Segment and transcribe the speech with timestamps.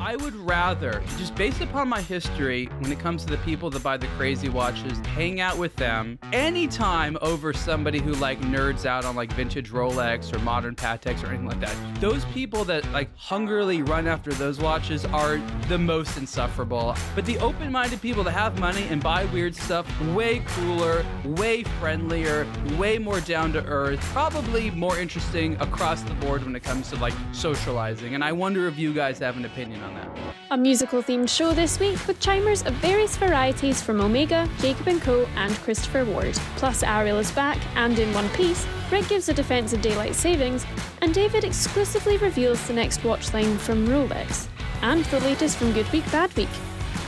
[0.00, 3.82] I would rather, just based upon my history, when it comes to the people that
[3.82, 9.04] buy the crazy watches, hang out with them anytime over somebody who like nerds out
[9.04, 11.76] on like vintage Rolex or modern Pateks or anything like that.
[12.00, 16.94] Those people that like hungrily run after those watches are the most insufferable.
[17.16, 21.64] But the open minded people that have money and buy weird stuff, way cooler, way
[21.80, 22.46] friendlier,
[22.78, 26.96] way more down to earth, probably more interesting across the board when it comes to
[26.96, 28.14] like socializing.
[28.14, 30.34] And I wonder if you guys have an opinion on that.
[30.50, 35.02] A musical themed show this week with chimers of various varieties from Omega, Jacob &
[35.02, 35.26] Co.
[35.36, 36.34] and Christopher Ward.
[36.56, 40.64] Plus Ariel is back and in one piece, Rick gives a defense of daylight savings,
[41.02, 44.48] and David exclusively reveals the next watch line from Rolex.
[44.80, 46.48] And the latest from Good Week, Bad Week.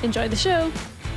[0.03, 0.71] Enjoy the show!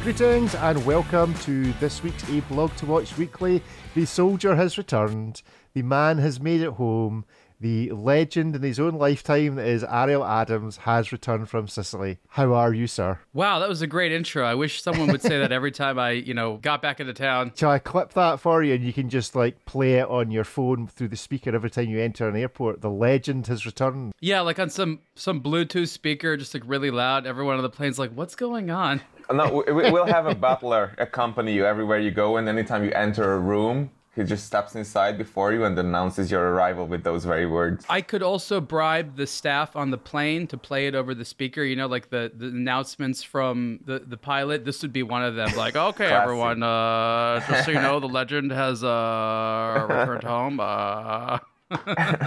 [0.03, 3.61] Greetings and welcome to this week's A Blog to Watch Weekly.
[3.95, 5.41] The soldier has returned,
[5.73, 7.25] the man has made it home,
[7.59, 12.17] the legend in his own lifetime that is Ariel Adams has returned from Sicily.
[12.29, 13.19] How are you, sir?
[13.33, 14.45] Wow, that was a great intro.
[14.45, 17.51] I wish someone would say that every time I, you know, got back into town.
[17.55, 20.43] Shall I clip that for you and you can just like play it on your
[20.43, 22.81] phone through the speaker every time you enter an airport?
[22.81, 24.13] The legend has returned.
[24.19, 27.25] Yeah, like on some some Bluetooth speaker, just like really loud.
[27.25, 29.01] Everyone on the plane's like, "What's going on?"
[29.31, 33.33] No, we- we'll have a butler accompany you everywhere you go, and anytime you enter
[33.33, 37.47] a room, he just steps inside before you and announces your arrival with those very
[37.47, 37.83] words.
[37.89, 41.63] I could also bribe the staff on the plane to play it over the speaker.
[41.63, 44.65] You know, like the, the announcements from the, the pilot.
[44.65, 45.49] This would be one of them.
[45.63, 50.59] Like, okay, everyone, uh, just so you know, the legend has uh, returned home.
[50.59, 51.39] Uh,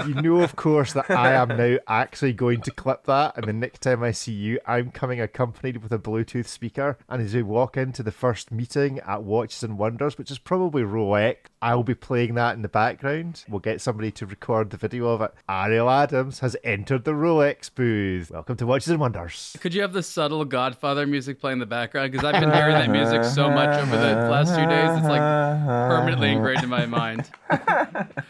[0.06, 3.52] You know, of course, that I am now actually going to clip that, and the
[3.52, 6.98] next time I see you, I'm coming accompanied with a Bluetooth speaker.
[7.08, 10.82] And as we walk into the first meeting at Watches and Wonders, which is probably
[10.82, 13.44] Rolex, I'll be playing that in the background.
[13.48, 15.32] We'll get somebody to record the video of it.
[15.48, 18.30] Ariel Adams has entered the Rolex booth.
[18.30, 19.56] Welcome to Watches and Wonders.
[19.60, 22.12] could you have the subtle Godfather music playing in the background?
[22.12, 24.98] Because I've been hearing that music so much over the last few days.
[24.98, 27.30] It's like permanently ingrained in my mind.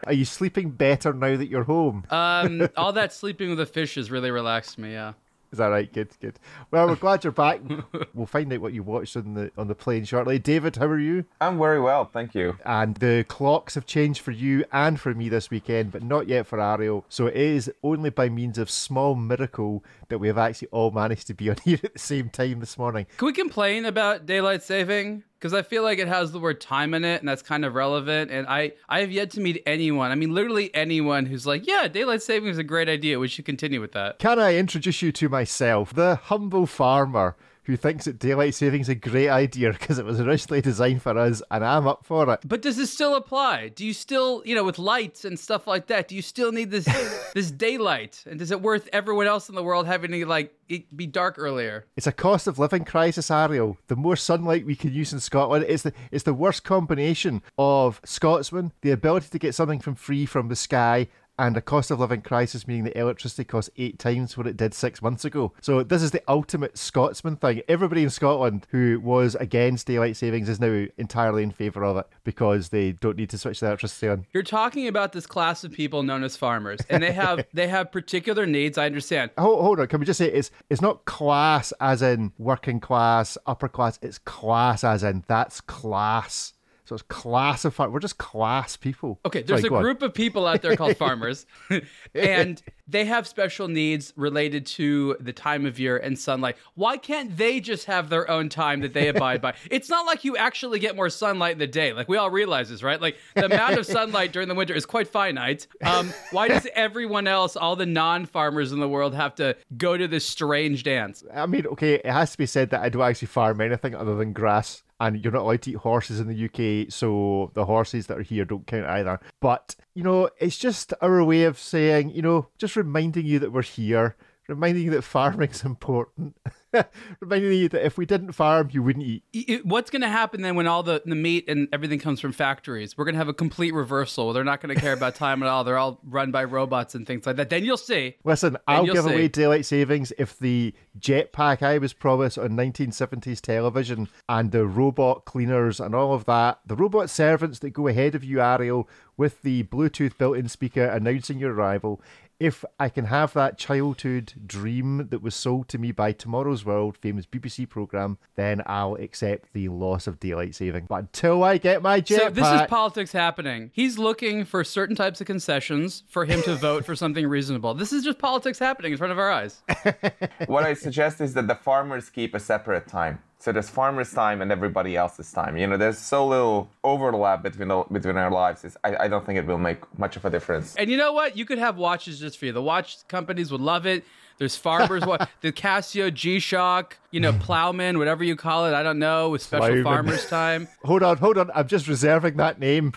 [0.06, 2.04] Are you sleeping better now that you're home?
[2.10, 4.92] Um, all that sleeping with the fish has really relaxed me.
[4.92, 5.14] Yeah.
[5.52, 5.90] Is that right?
[5.90, 6.38] Good, good.
[6.70, 7.60] Well, we're glad you're back.
[8.14, 10.38] we'll find out what you watched on the on the plane shortly.
[10.38, 11.24] David, how are you?
[11.40, 12.58] I'm very well, thank you.
[12.64, 16.46] And the clocks have changed for you and for me this weekend, but not yet
[16.46, 17.04] for Ariel.
[17.08, 21.28] So it is only by means of small miracle that we have actually all managed
[21.28, 23.06] to be on here at the same time this morning.
[23.16, 25.22] Can we complain about daylight saving?
[25.46, 27.76] Because I feel like it has the word time in it, and that's kind of
[27.76, 28.32] relevant.
[28.32, 31.86] And I, I have yet to meet anyone, I mean, literally anyone who's like, yeah,
[31.86, 33.20] daylight saving is a great idea.
[33.20, 34.18] We should continue with that.
[34.18, 37.36] Can I introduce you to myself, the humble farmer
[37.66, 41.18] who thinks that daylight saving is a great idea because it was originally designed for
[41.18, 42.40] us, and I'm up for it.
[42.44, 43.68] But does this still apply?
[43.68, 46.70] Do you still, you know, with lights and stuff like that, do you still need
[46.70, 46.86] this
[47.34, 48.24] this daylight?
[48.26, 51.38] And is it worth everyone else in the world having to like it be dark
[51.38, 51.84] earlier?
[51.96, 53.78] It's a cost of living crisis, Ariel.
[53.88, 58.00] The more sunlight we can use in Scotland, it's the it's the worst combination of
[58.04, 62.00] Scotsman, the ability to get something from free from the sky, and a cost of
[62.00, 65.52] living crisis, meaning that electricity costs eight times what it did six months ago.
[65.60, 67.62] So this is the ultimate Scotsman thing.
[67.68, 72.06] Everybody in Scotland who was against daylight savings is now entirely in favour of it
[72.24, 74.26] because they don't need to switch the electricity on.
[74.32, 77.92] You're talking about this class of people known as farmers, and they have they have
[77.92, 78.78] particular needs.
[78.78, 79.30] I understand.
[79.38, 83.38] Hold, hold on, can we just say it's it's not class as in working class,
[83.46, 83.98] upper class.
[84.02, 86.54] It's class as in that's class.
[86.86, 87.90] So it's classified.
[87.90, 89.18] We're just class people.
[89.26, 89.82] Okay, there's Sorry, a go on.
[89.82, 91.44] group of people out there called farmers,
[92.14, 96.56] and they have special needs related to the time of year and sunlight.
[96.74, 99.54] Why can't they just have their own time that they abide by?
[99.70, 101.92] It's not like you actually get more sunlight in the day.
[101.92, 103.00] Like we all realize this, right?
[103.00, 105.66] Like the amount of sunlight during the winter is quite finite.
[105.82, 110.06] Um, why does everyone else, all the non-farmers in the world, have to go to
[110.08, 111.24] this strange dance?
[111.34, 114.16] I mean, okay, it has to be said that I don't actually farm anything other
[114.16, 114.82] than grass.
[114.98, 118.22] And you're not allowed to eat horses in the UK, so the horses that are
[118.22, 119.20] here don't count either.
[119.40, 123.52] But, you know, it's just our way of saying, you know, just reminding you that
[123.52, 124.16] we're here,
[124.48, 126.36] reminding you that farming's important,
[127.20, 129.64] reminding you that if we didn't farm, you wouldn't eat.
[129.64, 132.96] What's going to happen then when all the, the meat and everything comes from factories?
[132.96, 134.32] We're going to have a complete reversal.
[134.32, 135.64] They're not going to care about time at all.
[135.64, 137.50] They're all run by robots and things like that.
[137.50, 138.16] Then you'll see.
[138.24, 139.12] Listen, I'll you'll give see.
[139.12, 145.24] away daylight savings if the jetpack I was promised on 1970s television and the robot
[145.24, 149.42] cleaners and all of that, the robot servants that go ahead of you, Ariel, with
[149.42, 152.02] the Bluetooth built in speaker announcing your arrival,
[152.38, 156.98] if I can have that childhood dream that was sold to me by Tomorrow's World,
[156.98, 160.86] famous BBC program, then I'll accept the loss of daylight saving.
[160.88, 163.70] But until I get my jetpack, So this is politics happening.
[163.72, 167.74] He's looking for certain types of concessions for him to vote for something reasonable.
[167.74, 169.62] This is just politics happening in front of our eyes.
[170.46, 173.22] what I suggest is that the farmers keep a separate time.
[173.38, 175.56] So there's farmers' time and everybody else's time.
[175.56, 178.64] You know, there's so little overlap between the, between our lives.
[178.64, 180.74] It's, I, I don't think it will make much of a difference.
[180.76, 181.36] And you know what?
[181.36, 182.52] You could have watches just for you.
[182.52, 184.04] The watch companies would love it.
[184.38, 188.74] There's farmers, wa- the Casio G-Shock, you know, plowman, whatever you call it.
[188.74, 189.84] I don't know, with special Plowman.
[189.84, 190.68] farmers time.
[190.84, 191.50] hold on, hold on.
[191.54, 192.92] I'm just reserving that name.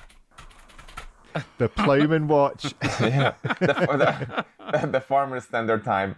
[1.57, 2.73] The Plowman Watch.
[2.99, 6.15] yeah, the, the, the farmers standard time.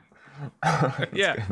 [1.11, 1.45] yeah.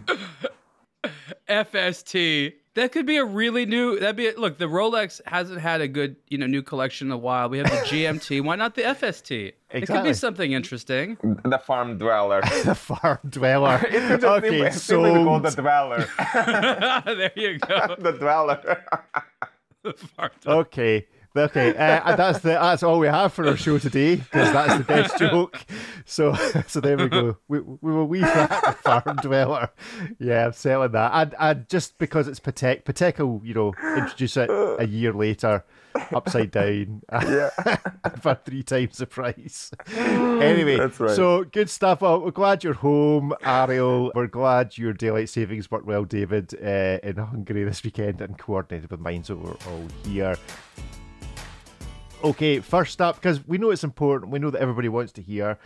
[1.49, 2.53] FST.
[2.75, 3.99] That could be a really new.
[3.99, 4.57] That'd be look.
[4.57, 7.49] The Rolex hasn't had a good, you know, new collection in a while.
[7.49, 8.41] We have the GMT.
[8.45, 9.53] Why not the FST?
[9.71, 11.17] It could be something interesting.
[11.43, 12.41] The farm dweller.
[12.63, 13.81] the farm dweller.
[13.89, 16.07] It could just okay, simply, simply be called the dweller.
[17.05, 17.95] there you go.
[17.99, 18.85] the dweller.
[20.47, 21.07] okay.
[21.35, 24.83] Okay, uh, that's the that's all we have for our show today because that's the
[24.83, 25.63] best joke.
[26.05, 26.33] So,
[26.67, 27.37] so there we go.
[27.47, 29.69] We, we will weave that farm dweller.
[30.17, 31.11] Yeah, I'm selling that.
[31.13, 35.63] And, and just because it's Patek, Patek will you know introduce it a year later,
[36.13, 37.49] upside down, Yeah,
[38.21, 39.71] for three times the price.
[40.39, 41.15] Anyway, That's right.
[41.15, 42.01] so good stuff.
[42.01, 44.11] Well, we're glad you're home, Ariel.
[44.15, 48.89] We're glad your daylight savings worked well, David, uh, in Hungary this weekend and coordinated
[48.89, 50.37] with mine, so we're all here.
[52.21, 55.57] Okay, first up, because we know it's important, we know that everybody wants to hear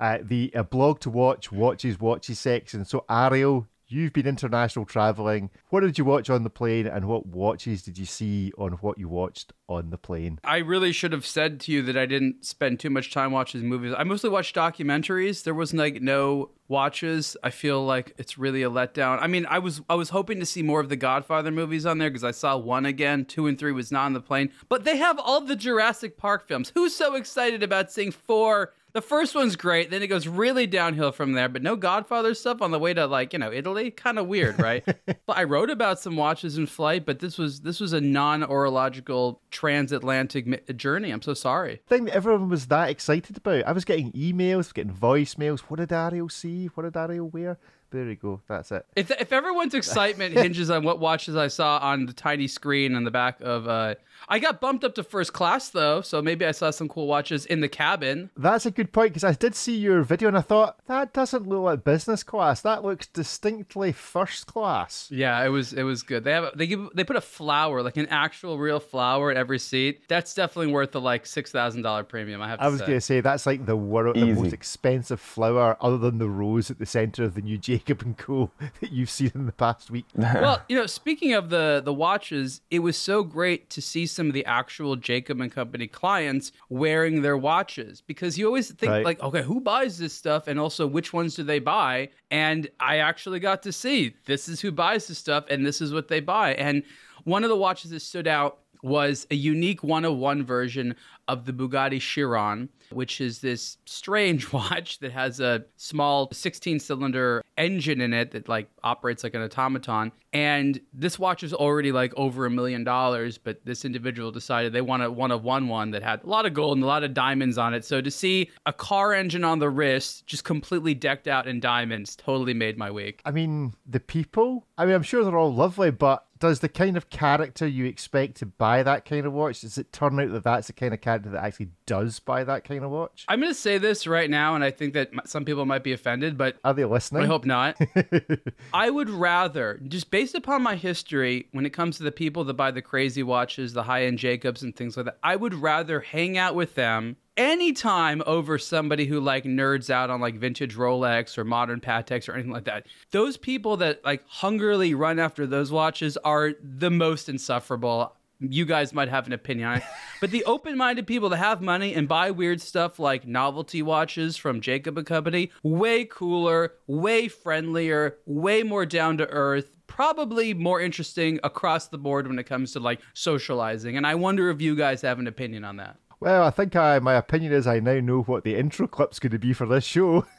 [0.00, 2.86] uh, the uh, blog to watch, watches, watches section.
[2.86, 5.50] So, Ariel, you've been international traveling.
[5.70, 8.98] What did you watch on the plane, and what watches did you see on what
[8.98, 10.38] you watched on the plane?
[10.44, 13.66] I really should have said to you that I didn't spend too much time watching
[13.66, 13.94] movies.
[13.96, 15.42] I mostly watched documentaries.
[15.42, 17.36] There was like no watches.
[17.42, 19.18] I feel like it's really a letdown.
[19.20, 21.98] I mean, I was I was hoping to see more of the Godfather movies on
[21.98, 23.24] there because I saw one again.
[23.24, 26.46] Two and three was not on the plane, but they have all the Jurassic Park
[26.46, 26.72] films.
[26.74, 28.72] Who's so excited about seeing four?
[28.94, 32.62] The first one's great, then it goes really downhill from there, but no Godfather stuff
[32.62, 33.90] on the way to like, you know, Italy.
[33.90, 34.82] Kind of weird, right?
[35.26, 39.40] but I wrote about some watches in flight, but this was this was a non-horological
[39.50, 41.10] transatlantic mi- uh, journey.
[41.10, 41.82] I'm so sorry.
[41.86, 43.64] Thing that everyone was that excited about.
[43.66, 45.60] I was getting emails, getting voicemails.
[45.60, 46.66] What did Ariel see?
[46.68, 47.58] What did Ariel wear?
[47.90, 48.40] There you go.
[48.48, 48.86] That's it.
[48.96, 53.04] If if everyone's excitement hinges on what watches I saw on the tiny screen on
[53.04, 53.94] the back of uh
[54.28, 57.46] I got bumped up to first class though, so maybe I saw some cool watches
[57.46, 58.30] in the cabin.
[58.36, 61.46] That's a good point because I did see your video and I thought that doesn't
[61.46, 62.60] look like business class.
[62.62, 65.08] That looks distinctly first class.
[65.10, 66.24] Yeah, it was it was good.
[66.24, 69.58] They have they give they put a flower, like an actual real flower at every
[69.58, 70.02] seat.
[70.08, 72.42] That's definitely worth the like six thousand dollar premium.
[72.42, 72.86] I have to I was say.
[72.86, 76.70] going to say that's like the world, the most expensive flower, other than the rose
[76.70, 78.50] at the center of the new Jacob and Co.
[78.80, 80.06] that you've seen in the past week.
[80.16, 84.26] well, you know, speaking of the the watches, it was so great to see some
[84.26, 89.04] of the actual Jacob and Company clients wearing their watches because you always think Right.
[89.04, 92.08] like, okay, who buys this stuff, and also which ones do they buy?
[92.30, 95.92] And I actually got to see this is who buys this stuff, and this is
[95.92, 96.54] what they buy.
[96.54, 96.82] And
[97.24, 100.94] one of the watches that stood out was a unique 101 version
[101.26, 107.42] of the Bugatti Chiron, which is this strange watch that has a small 16 cylinder
[107.56, 110.12] engine in it that like operates like an automaton.
[110.32, 114.80] And this watch is already like over a million dollars, but this individual decided they
[114.80, 117.14] wanted one of one one that had a lot of gold and a lot of
[117.14, 117.84] diamonds on it.
[117.84, 122.14] So to see a car engine on the wrist just completely decked out in diamonds
[122.14, 123.22] totally made my week.
[123.24, 124.66] I mean, the people.
[124.76, 128.36] I mean, I'm sure they're all lovely, but does the kind of character you expect
[128.36, 129.62] to buy that kind of watch?
[129.62, 132.64] Does it turn out that that's the kind of character that actually does buy that
[132.64, 133.24] kind of watch?
[133.28, 135.92] I'm going to say this right now, and I think that some people might be
[135.92, 137.22] offended, but Are they listening?
[137.22, 137.78] I hope not.
[138.74, 142.54] I would rather, just based upon my history, when it comes to the people that
[142.54, 146.00] buy the crazy watches, the high end Jacobs, and things like that, I would rather
[146.00, 151.38] hang out with them anytime over somebody who like nerds out on like vintage Rolex
[151.38, 152.86] or modern Pateks or anything like that.
[153.12, 158.12] Those people that like hungrily run after those watches are the most insufferable.
[158.40, 159.84] You guys might have an opinion on it.
[160.20, 164.36] But the open minded people that have money and buy weird stuff like novelty watches
[164.36, 170.80] from Jacob and Company, way cooler, way friendlier, way more down to earth, probably more
[170.80, 173.96] interesting across the board when it comes to like socializing.
[173.96, 175.98] And I wonder if you guys have an opinion on that.
[176.20, 179.30] Well, I think I, my opinion is I now know what the intro clip's going
[179.30, 180.26] to be for this show.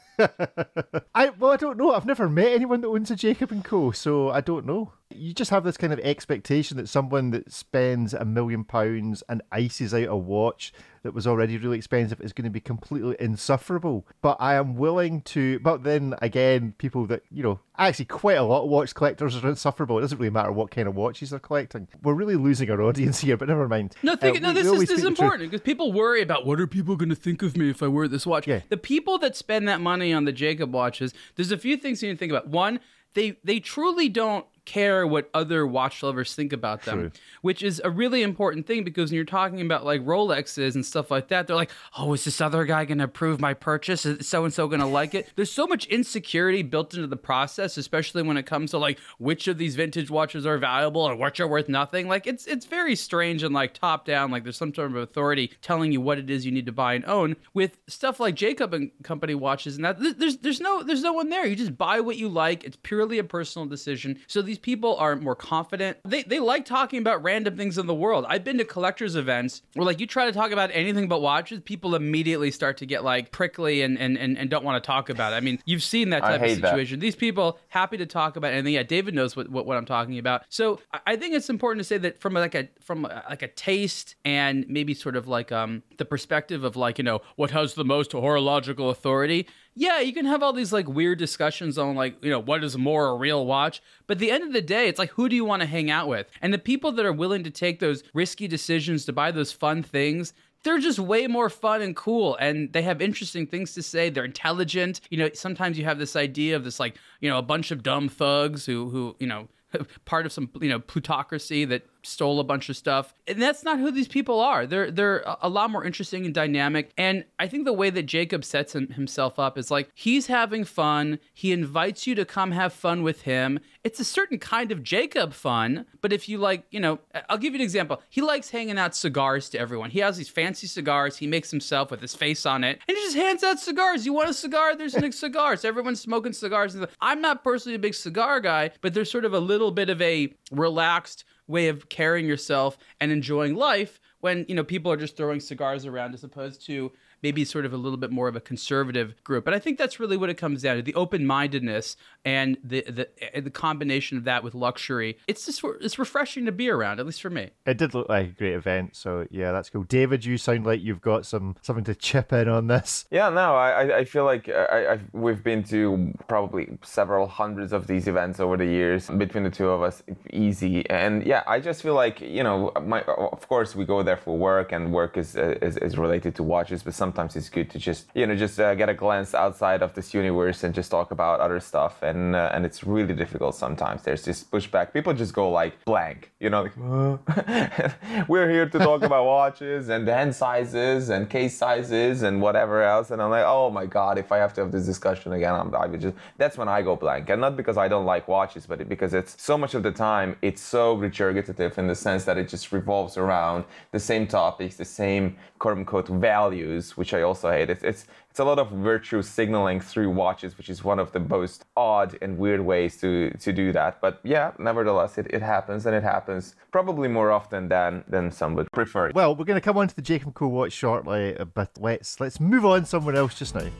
[1.14, 1.92] I well, I don't know.
[1.92, 4.92] I've never met anyone that owns a Jacob and Co, so I don't know.
[5.10, 9.42] You just have this kind of expectation that someone that spends a million pounds and
[9.50, 14.06] ices out a watch that was already really expensive is going to be completely insufferable.
[14.20, 15.58] But I am willing to.
[15.60, 19.48] But then again, people that you know, actually, quite a lot of watch collectors are
[19.48, 19.98] insufferable.
[19.98, 21.88] It doesn't really matter what kind of watches they're collecting.
[22.02, 23.96] We're really losing our audience here, but never mind.
[24.02, 25.18] No, think, Uh, no, we- this we is this is speak the truth.
[25.20, 27.86] important because people worry about what are people going to think of me if I
[27.86, 28.46] wear this watch.
[28.46, 28.60] Yeah.
[28.68, 32.08] The people that spend that money on the Jacob watches, there's a few things you
[32.08, 32.48] need to think about.
[32.48, 32.80] One,
[33.14, 37.10] they they truly don't care what other watch lovers think about them, True.
[37.42, 41.10] which is a really important thing because when you're talking about like Rolexes and stuff
[41.10, 44.06] like that, they're like, "Oh, is this other guy going to approve my purchase?
[44.06, 47.16] Is so and so going to like it?" There's so much insecurity built into the
[47.16, 51.18] process, especially when it comes to like which of these vintage watches are valuable and
[51.18, 52.08] which are worth nothing.
[52.08, 54.30] Like it's it's very strange and like top down.
[54.30, 56.94] Like there's some sort of authority telling you what it is you need to buy
[56.94, 57.36] and own.
[57.54, 61.28] With stuff like Jacob and Company watches and that, there's there's no there's no one
[61.28, 61.46] there.
[61.46, 62.64] You just buy what you like.
[62.64, 64.18] It's purely a personal decision.
[64.26, 65.98] So these people are more confident.
[66.04, 68.24] They they like talking about random things in the world.
[68.28, 71.60] I've been to collectors events where like you try to talk about anything but watches,
[71.60, 75.08] people immediately start to get like prickly and and and, and don't want to talk
[75.08, 75.36] about it.
[75.36, 76.70] I mean, you've seen that type of hate that.
[76.70, 77.00] situation.
[77.00, 78.74] These people happy to talk about anything.
[78.74, 80.44] Yeah, David knows what, what, what I'm talking about.
[80.48, 83.42] So I- I think it's important to say that from like a from a, like
[83.42, 87.50] a taste and maybe sort of like um the perspective of like you know what
[87.50, 89.46] has the most horological authority.
[89.80, 92.76] Yeah, you can have all these like weird discussions on like you know what is
[92.76, 95.34] more a real watch, but at the end of the day, it's like who do
[95.34, 96.26] you want to hang out with?
[96.42, 99.82] And the people that are willing to take those risky decisions to buy those fun
[99.82, 104.10] things they're just way more fun and cool and they have interesting things to say.
[104.10, 105.00] They're intelligent.
[105.08, 107.82] You know sometimes you have this idea of this like you know a bunch of
[107.82, 109.48] dumb thugs who who you know
[110.04, 113.14] part of some you know plutocracy that stole a bunch of stuff.
[113.26, 114.66] And that's not who these people are.
[114.66, 116.92] They're they're a- lot more interesting and dynamic.
[116.96, 120.64] And i think the way that jacob sets him, himself up is like he's having
[120.64, 121.18] fun.
[121.34, 123.58] He invites you to come have fun with him.
[123.82, 127.52] It's a certain kind of jacob fun but if you like you know i'll give
[127.52, 128.00] you an example.
[128.08, 129.90] He likes hanging out cigars to everyone.
[129.90, 131.16] He has these fancy cigars.
[131.16, 132.78] He makes himself with his face on it.
[132.88, 134.06] And he just hands out cigars.
[134.06, 134.76] You want a cigar?
[134.76, 136.76] There's a cigar so everyone's smoking cigars.
[137.00, 140.00] I'm not personally a big cigar guy but there's sort of a little bit of
[140.00, 145.16] a relaxed way of carrying yourself and enjoying life when you know people are just
[145.16, 146.92] throwing cigars around as opposed to
[147.22, 149.98] maybe sort of a little bit more of a conservative group but i think that's
[150.00, 154.42] really what it comes down to the open-mindedness and the the, the combination of that
[154.44, 157.94] with luxury it's just it's refreshing to be around at least for me It did
[157.94, 159.84] look like a great event, so yeah, that's cool.
[159.84, 163.04] David, you sound like you've got some something to chip in on this.
[163.10, 167.26] Yeah, no, I, I- I feel like uh, I, I've, we've been to probably several
[167.26, 170.88] hundreds of these events over the years between the two of us, easy.
[170.90, 174.36] And yeah, I just feel like you know, my of course we go there for
[174.36, 177.78] work, and work is uh, is, is related to watches, but sometimes it's good to
[177.78, 181.10] just you know just uh, get a glance outside of this universe and just talk
[181.10, 182.02] about other stuff.
[182.02, 184.02] And uh, and it's really difficult sometimes.
[184.02, 184.92] There's this pushback.
[184.92, 186.76] People just go like blank, you know, like
[188.28, 193.10] we're here to talk about watches and hand sizes and case sizes and whatever else.
[193.10, 195.74] And I'm like, oh my god, if I have to have this discussion again, I'm,
[195.74, 196.16] I just.
[196.38, 199.34] That's when I go blank, and not because I don't like watches, but because it's
[199.42, 203.16] so much of the time it's so regurgitative in the sense that it just revolves
[203.16, 205.24] around the same topics, the same
[205.58, 207.70] quote unquote values, which I also hate.
[207.70, 211.18] It's it's it's a lot of virtue signaling through watches, which is one of the
[211.18, 214.02] most odd and weird ways to to do that.
[214.02, 218.54] But yeah, nevertheless, it, it happens, and it happens probably more often than than some
[218.56, 219.12] would prefer.
[219.14, 222.38] Well, we're going to come on to the Jacob Co watch shortly, but let's let's
[222.38, 223.70] move on somewhere else just now.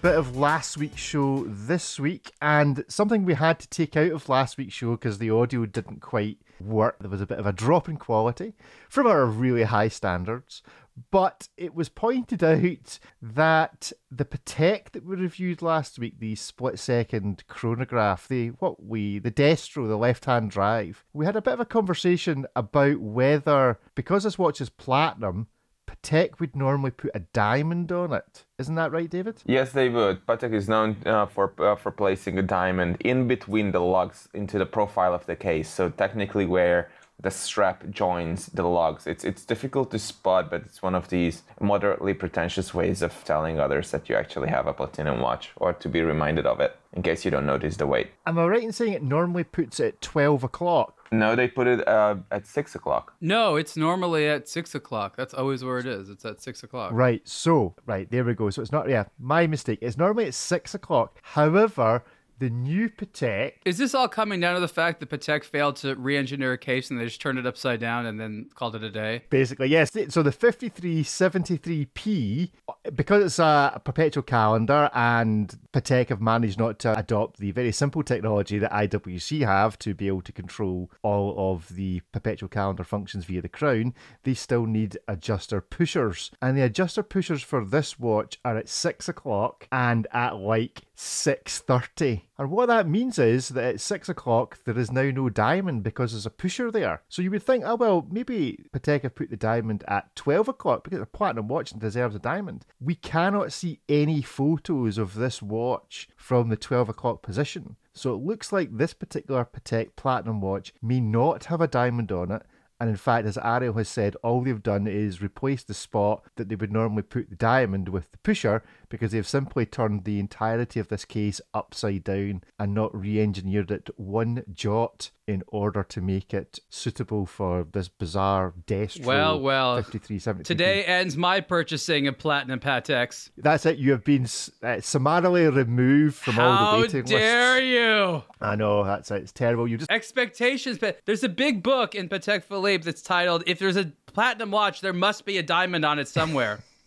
[0.00, 4.30] Bit of last week's show this week, and something we had to take out of
[4.30, 6.96] last week's show because the audio didn't quite work.
[7.00, 8.54] There was a bit of a drop in quality
[8.88, 10.62] from our really high standards,
[11.10, 16.78] but it was pointed out that the Patek that we reviewed last week, the split
[16.78, 21.54] second chronograph, the what we the Destro, the left hand drive, we had a bit
[21.54, 25.48] of a conversation about whether because this watch is platinum,
[25.88, 28.44] Patek would normally put a diamond on it.
[28.58, 29.42] Isn't that right, David?
[29.46, 30.24] Yes, they would.
[30.26, 34.58] Patek is known uh, for uh, for placing a diamond in between the lugs into
[34.58, 35.68] the profile of the case.
[35.68, 40.82] So technically, where the strap joins the lugs, it's it's difficult to spot, but it's
[40.82, 45.20] one of these moderately pretentious ways of telling others that you actually have a platinum
[45.20, 48.08] watch, or to be reminded of it in case you don't notice the weight.
[48.26, 50.94] Am I right in saying it normally puts it at twelve o'clock?
[51.10, 53.14] No, they put it uh, at six o'clock.
[53.20, 56.92] no it's normally at six o'clock that's always where it is it's at six o'clock
[56.92, 58.50] Right, so right there we go.
[58.50, 59.78] So it's not yeah, my mistake.
[59.80, 61.18] It's normally at six o'clock.
[61.22, 62.04] However,
[62.38, 63.54] the new Patek.
[63.64, 66.90] Is this all coming down to the fact that Patek failed to re-engineer a case
[66.90, 69.24] and they just turned it upside down and then called it a day?
[69.30, 69.90] Basically, yes.
[70.08, 72.50] So the 5373P,
[72.94, 78.02] because it's a perpetual calendar and Patek have managed not to adopt the very simple
[78.02, 83.24] technology that IWC have to be able to control all of the perpetual calendar functions
[83.24, 86.30] via the crown, they still need adjuster pushers.
[86.40, 92.22] And the adjuster pushers for this watch are at 6 o'clock and at like 6.30.
[92.38, 96.10] And what that means is that at 6 o'clock there is now no diamond because
[96.10, 97.02] there's a pusher there.
[97.08, 100.82] So you would think, oh well, maybe Patek have put the diamond at 12 o'clock
[100.82, 102.66] because the platinum watch deserves a diamond.
[102.80, 107.76] We cannot see any photos of this watch from the 12 o'clock position.
[107.92, 112.32] So it looks like this particular Patek Platinum watch may not have a diamond on
[112.32, 112.42] it.
[112.80, 116.48] And in fact, as Ariel has said, all they've done is replace the spot that
[116.48, 120.80] they would normally put the diamond with the pusher because they've simply turned the entirety
[120.80, 126.00] of this case upside down and not re engineered it one jot in order to
[126.00, 130.44] make it suitable for this bizarre Destro Well, well, 5370.
[130.44, 133.30] Today ends my purchasing of platinum Pateks.
[133.36, 133.76] That's it.
[133.76, 134.26] You have been
[134.62, 137.12] uh, summarily removed from all the waiting lists.
[137.12, 138.22] How dare you?
[138.40, 139.22] I know that's it.
[139.22, 139.68] It's terrible.
[139.68, 143.76] You just Expectations, but there's a big book in Patek Philippe that's titled "If There's
[143.76, 146.60] a Platinum Watch, There Must Be a Diamond on It Somewhere."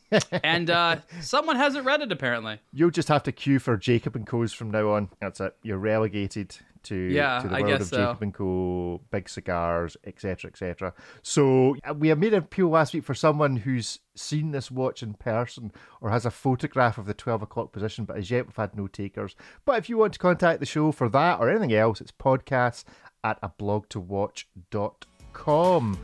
[0.44, 2.60] and uh, someone hasn't read it apparently.
[2.74, 5.10] you'll just have to queue for Jacob and Co's from now on.
[5.20, 5.56] That's it.
[5.64, 7.98] You're relegated to, Yeah, to the I world of so.
[7.98, 10.94] Jacob and Co, big cigars, etc., etc.
[11.22, 15.04] So uh, we have made an appeal last week for someone who's seen this watch
[15.04, 18.56] in person or has a photograph of the 12 o'clock position, but as yet we've
[18.56, 19.36] had no takers.
[19.64, 22.84] But if you want to contact the show for that or anything else, it's podcasts
[23.24, 26.00] at a blog2watch.com.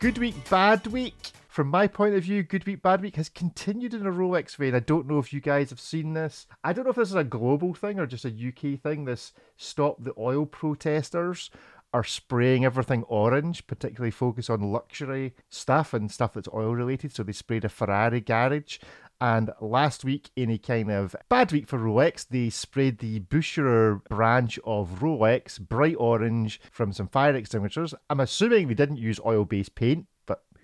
[0.00, 1.30] Good week, bad week.
[1.58, 4.76] From my point of view, Good Week, Bad Week has continued in a Rolex vein.
[4.76, 6.46] I don't know if you guys have seen this.
[6.62, 9.06] I don't know if this is a global thing or just a UK thing.
[9.06, 11.50] This stop the oil protesters
[11.92, 17.12] are spraying everything orange, particularly focus on luxury stuff and stuff that's oil related.
[17.12, 18.78] So they sprayed a Ferrari garage.
[19.20, 24.04] And last week, in a kind of bad week for Rolex, they sprayed the Bucherer
[24.04, 27.94] branch of Rolex bright orange from some fire extinguishers.
[28.08, 30.06] I'm assuming they didn't use oil based paint,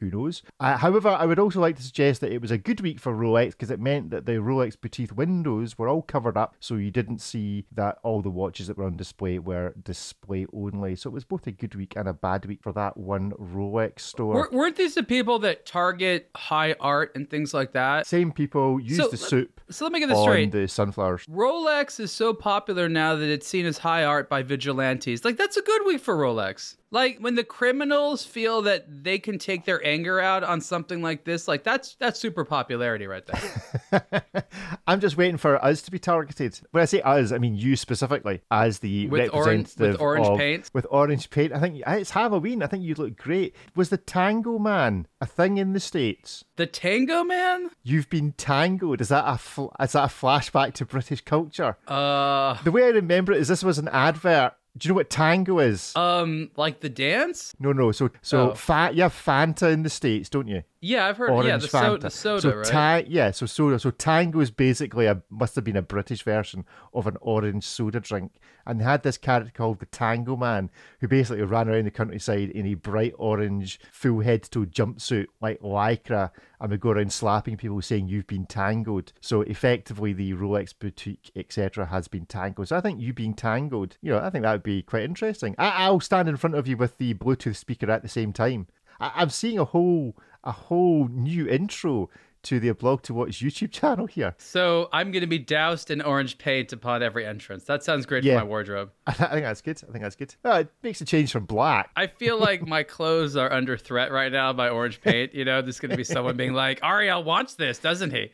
[0.00, 0.42] who knows?
[0.60, 3.12] Uh, however, I would also like to suggest that it was a good week for
[3.14, 6.90] Rolex because it meant that the Rolex boutique windows were all covered up, so you
[6.90, 10.96] didn't see that all the watches that were on display were display only.
[10.96, 14.00] So it was both a good week and a bad week for that one Rolex
[14.00, 14.34] store.
[14.34, 18.06] Wer- weren't these the people that target high art and things like that?
[18.06, 20.52] Same people use So the soup So let me get this straight.
[20.52, 21.26] the sunflowers.
[21.26, 25.24] Rolex is so popular now that it's seen as high art by vigilantes.
[25.24, 26.76] Like that's a good week for Rolex.
[26.94, 31.24] Like when the criminals feel that they can take their anger out on something like
[31.24, 34.22] this, like that's that's super popularity right there.
[34.86, 36.60] I'm just waiting for us to be targeted.
[36.70, 40.38] When I say us, I mean you specifically as the With orange- with orange of-
[40.38, 40.70] paint?
[40.72, 42.62] With orange paint, I think it's Halloween.
[42.62, 43.56] I think you look great.
[43.74, 46.44] Was the Tango Man a thing in the states?
[46.56, 47.70] the Tango Man?
[47.82, 49.00] You've been Tango'd.
[49.00, 51.76] Is that a fl- is that a flashback to British culture?
[51.88, 54.52] Uh The way I remember it is this was an advert.
[54.76, 55.94] Do you know what tango is?
[55.96, 57.54] um like the dance?
[57.60, 57.92] no, no.
[57.92, 58.54] So, so Oh.
[58.54, 60.62] fa- you have Fanta in the states, don't you?
[60.84, 62.66] Yeah, I've heard Orange yeah, the, so- the soda, so right?
[62.66, 63.78] ta- yeah, so soda.
[63.78, 68.00] So Tango is basically a must have been a British version of an orange soda
[68.00, 68.32] drink,
[68.66, 70.68] and they had this character called the Tango Man,
[71.00, 75.26] who basically ran around the countryside in a bright orange, full head to toe jumpsuit
[75.40, 80.34] like lycra, and would go around slapping people, saying "You've been Tango'd." So effectively, the
[80.34, 82.68] Rolex boutique, etc., has been Tango'd.
[82.68, 85.54] So I think you being Tango'd, you know, I think that would be quite interesting.
[85.56, 88.66] I- I'll stand in front of you with the Bluetooth speaker at the same time.
[89.00, 92.08] I- I'm seeing a whole a whole new intro
[92.44, 94.34] to the blog to watch YouTube channel here.
[94.36, 97.64] so I'm gonna be doused in orange paint upon every entrance.
[97.64, 98.34] That sounds great Yeah.
[98.34, 98.90] for my wardrobe.
[99.06, 99.80] I think that's good.
[99.88, 100.34] I think that's good.
[100.44, 101.88] Oh, it makes a change from black.
[101.96, 105.32] I feel like my clothes are under threat right now by orange paint.
[105.34, 108.30] You know, there's going to be someone being like, Ariel wants this, doesn't he?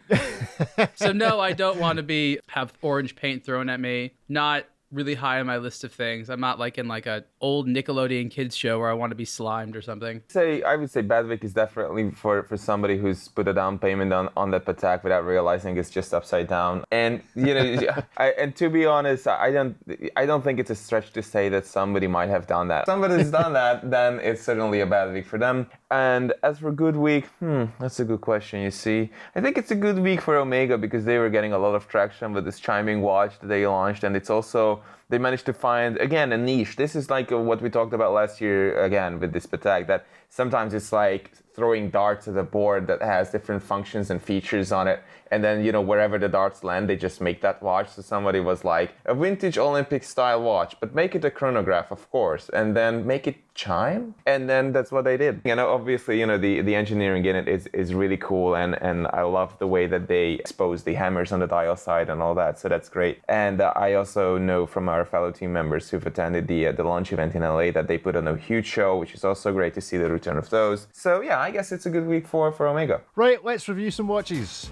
[0.96, 4.14] so no, I don't want to be have orange paint thrown at me.
[4.28, 6.28] Not really high on my list of things.
[6.28, 9.24] I'm not like in like a old Nickelodeon kids show where I want to be
[9.24, 10.22] slimed or something.
[10.28, 13.78] say I would say bad week is definitely for for somebody who's put a down
[13.78, 16.84] payment on on that Patek without realizing it's just upside down.
[16.90, 17.64] And you know,
[18.16, 19.76] I, and to be honest, I don't
[20.16, 22.86] I don't think it's a stretch to say that somebody might have done that.
[22.86, 25.68] Somebody's done that, then it's certainly a bad week for them.
[25.90, 28.60] And as for good week, hmm, that's a good question.
[28.60, 31.58] You see, I think it's a good week for Omega because they were getting a
[31.58, 35.46] lot of traction with this chiming watch that they launched, and it's also they managed
[35.46, 36.76] to find again a niche.
[36.76, 40.06] This is like uh, what we talked about last year again with this Patek that
[40.30, 44.86] sometimes it's like throwing darts at a board that has different functions and features on
[44.88, 45.02] it.
[45.32, 47.90] And then you know wherever the darts land they just make that watch.
[47.90, 52.10] So somebody was like a vintage olympic style watch but make it a chronograph of
[52.10, 54.14] course and then make it chime.
[54.26, 55.42] And then that's what they did.
[55.44, 58.80] You know obviously you know the the engineering in it is is really cool and
[58.80, 62.22] and i love the way that they expose the hammers on the dial side and
[62.22, 63.20] all that so that's great.
[63.28, 66.84] And uh, i also know from our fellow team members who've attended the uh, the
[66.84, 69.74] launch event in la that they put on a huge show which is also great
[69.74, 70.88] to see the return of those.
[70.92, 73.02] So yeah i guess it's a good week for for omega.
[73.16, 74.70] Right let's review some watches.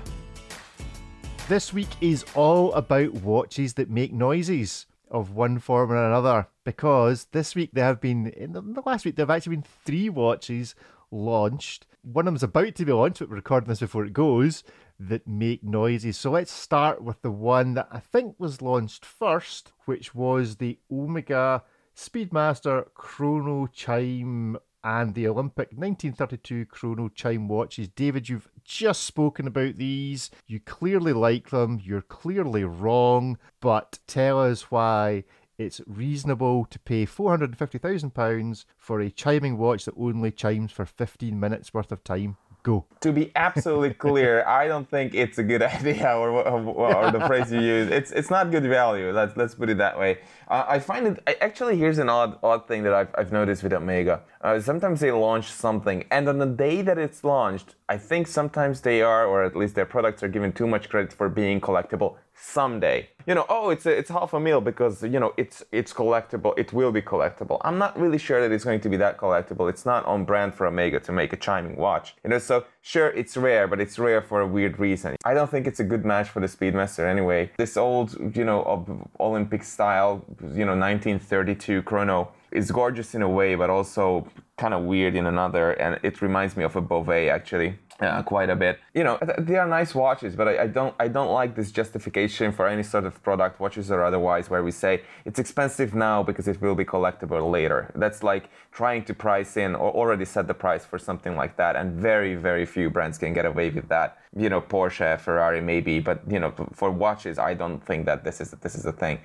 [1.48, 7.28] This week is all about watches that make noises of one form or another because
[7.32, 10.74] this week there have been, in the last week, there have actually been three watches
[11.10, 11.86] launched.
[12.02, 14.62] One of them's about to be launched, but we're recording this before it goes,
[14.98, 16.16] that make noises.
[16.16, 20.78] So let's start with the one that I think was launched first, which was the
[20.90, 21.62] Omega
[21.96, 27.88] Speedmaster Chrono Chime and the Olympic 1932 chrono chime watches.
[27.88, 30.30] David, you've just spoken about these.
[30.46, 31.80] You clearly like them.
[31.82, 35.24] You're clearly wrong, but tell us why
[35.58, 41.74] it's reasonable to pay £450,000 for a chiming watch that only chimes for 15 minutes
[41.74, 42.36] worth of time.
[42.62, 42.84] Go.
[43.00, 47.20] To be absolutely clear, I don't think it's a good idea, or, or, or, the
[47.26, 47.88] phrase you use.
[47.90, 49.12] It's it's not good value.
[49.12, 50.18] Let's let's put it that way.
[50.48, 51.76] Uh, I find it actually.
[51.76, 54.22] Here's an odd odd thing that I've I've noticed with Omega.
[54.40, 58.80] Uh, sometimes they launch something, and on the day that it's launched, I think sometimes
[58.80, 62.16] they are, or at least their products are given too much credit for being collectible
[62.40, 63.08] someday.
[63.26, 66.58] You know, oh, it's a, it's half a meal because you know it's it's collectible.
[66.58, 67.58] It will be collectible.
[67.62, 69.68] I'm not really sure that it's going to be that collectible.
[69.68, 72.14] It's not on brand for Omega to make a chiming watch.
[72.24, 75.16] You know, so sure it's rare, but it's rare for a weird reason.
[75.24, 77.50] I don't think it's a good match for the Speedmaster anyway.
[77.58, 83.54] This old, you know, Olympic style, you know, 1932 chrono is gorgeous in a way,
[83.54, 85.72] but also kind of weird in another.
[85.72, 88.78] And it reminds me of a Bovet actually uh, quite a bit.
[88.94, 92.52] You know, they are nice watches, but I, I, don't I don't like this justification
[92.52, 96.46] for any sort of product, watches or otherwise, where we say it's expensive now because
[96.46, 97.90] it will be collectible later.
[97.94, 101.74] That's like trying to price in or already set the price for something like that,
[101.76, 104.18] and very very few brands can get away with that.
[104.36, 108.40] You know, Porsche, Ferrari, maybe, but you know, for watches, I don't think that this
[108.40, 109.18] is this is a thing.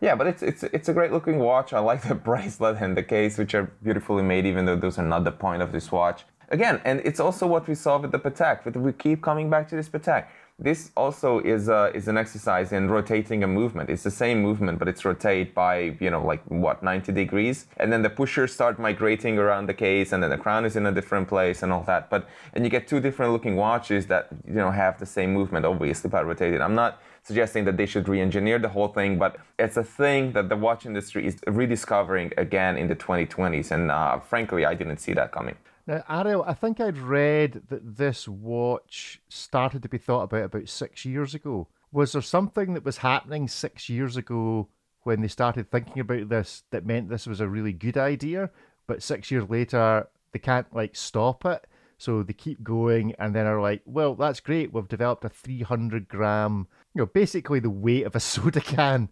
[0.00, 1.72] Yeah, but it's it's it's a great looking watch.
[1.72, 5.06] I like the bracelet and the case, which are beautifully made, even though those are
[5.06, 8.18] not the point of this watch again, and it's also what we saw with the
[8.18, 8.60] Patek.
[8.64, 10.26] But we keep coming back to this Patek.
[10.62, 13.88] This also is uh, is an exercise in rotating a movement.
[13.88, 17.90] It's the same movement, but it's rotate by you know like what 90 degrees, and
[17.90, 20.92] then the pushers start migrating around the case, and then the crown is in a
[20.92, 22.10] different place and all that.
[22.10, 25.64] But and you get two different looking watches that you know have the same movement,
[25.64, 26.60] obviously by rotating.
[26.60, 30.48] I'm not suggesting that they should re-engineer the whole thing, but it's a thing that
[30.50, 35.14] the watch industry is rediscovering again in the 2020s, and uh, frankly, I didn't see
[35.14, 35.56] that coming.
[35.90, 40.68] Now, Ariel, I think I'd read that this watch started to be thought about about
[40.68, 41.66] six years ago.
[41.90, 44.68] Was there something that was happening six years ago
[45.02, 48.50] when they started thinking about this that meant this was a really good idea,
[48.86, 51.66] but six years later they can't like stop it?
[51.98, 54.72] So they keep going and then are like, well, that's great.
[54.72, 59.08] We've developed a 300 gram, you know, basically the weight of a soda can.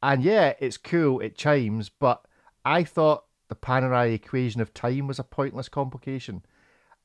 [0.00, 2.24] And yeah, it's cool, it chimes, but
[2.64, 6.44] I thought the Panerai equation of time was a pointless complication.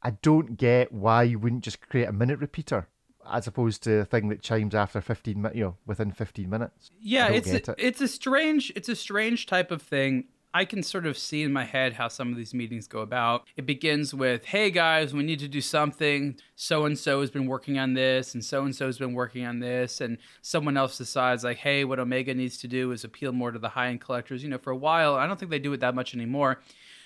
[0.02, 2.88] I don't get why you wouldn't just create a minute repeater
[3.32, 6.92] as opposed to a thing that chimes after 15 minutes, you know, within 15 minutes.
[7.00, 7.70] Yeah, it's a, it.
[7.78, 10.26] it's a strange it's a strange type of thing.
[10.52, 13.44] I can sort of see in my head how some of these meetings go about.
[13.56, 16.38] It begins with, hey guys, we need to do something.
[16.56, 19.46] So and so has been working on this, and so and so has been working
[19.46, 20.02] on this.
[20.02, 23.60] And someone else decides, like, hey, what Omega needs to do is appeal more to
[23.60, 24.42] the high end collectors.
[24.42, 26.62] You know, for a while, I don't think they do it that much anymore.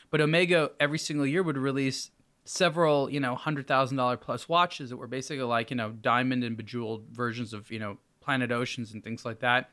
[0.10, 2.12] But Omega every single year would release
[2.46, 6.46] several, you know, hundred thousand dollar plus watches that were basically like, you know, diamond
[6.46, 9.70] and bejeweled versions of, you know, Planet Oceans and things like that.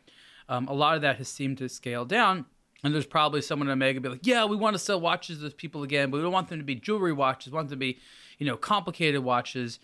[0.49, 2.47] Um, a lot of that has seemed to scale down
[2.83, 5.51] and there's probably someone at Omega be like, yeah, we want to sell watches to
[5.51, 7.53] people again, but we don't want them to be jewelry watches.
[7.53, 7.99] We want them to be,
[8.39, 9.79] you know, complicated watches.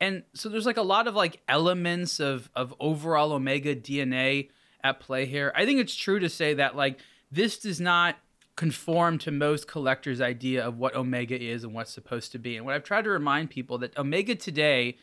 [0.00, 4.50] And so there's like a lot of like elements of of overall Omega DNA
[4.82, 5.52] at play here.
[5.54, 8.16] I think it's true to say that like this does not
[8.56, 12.56] conform to most collectors' idea of what Omega is and what's supposed to be.
[12.56, 14.96] And what I've tried to remind people that Omega today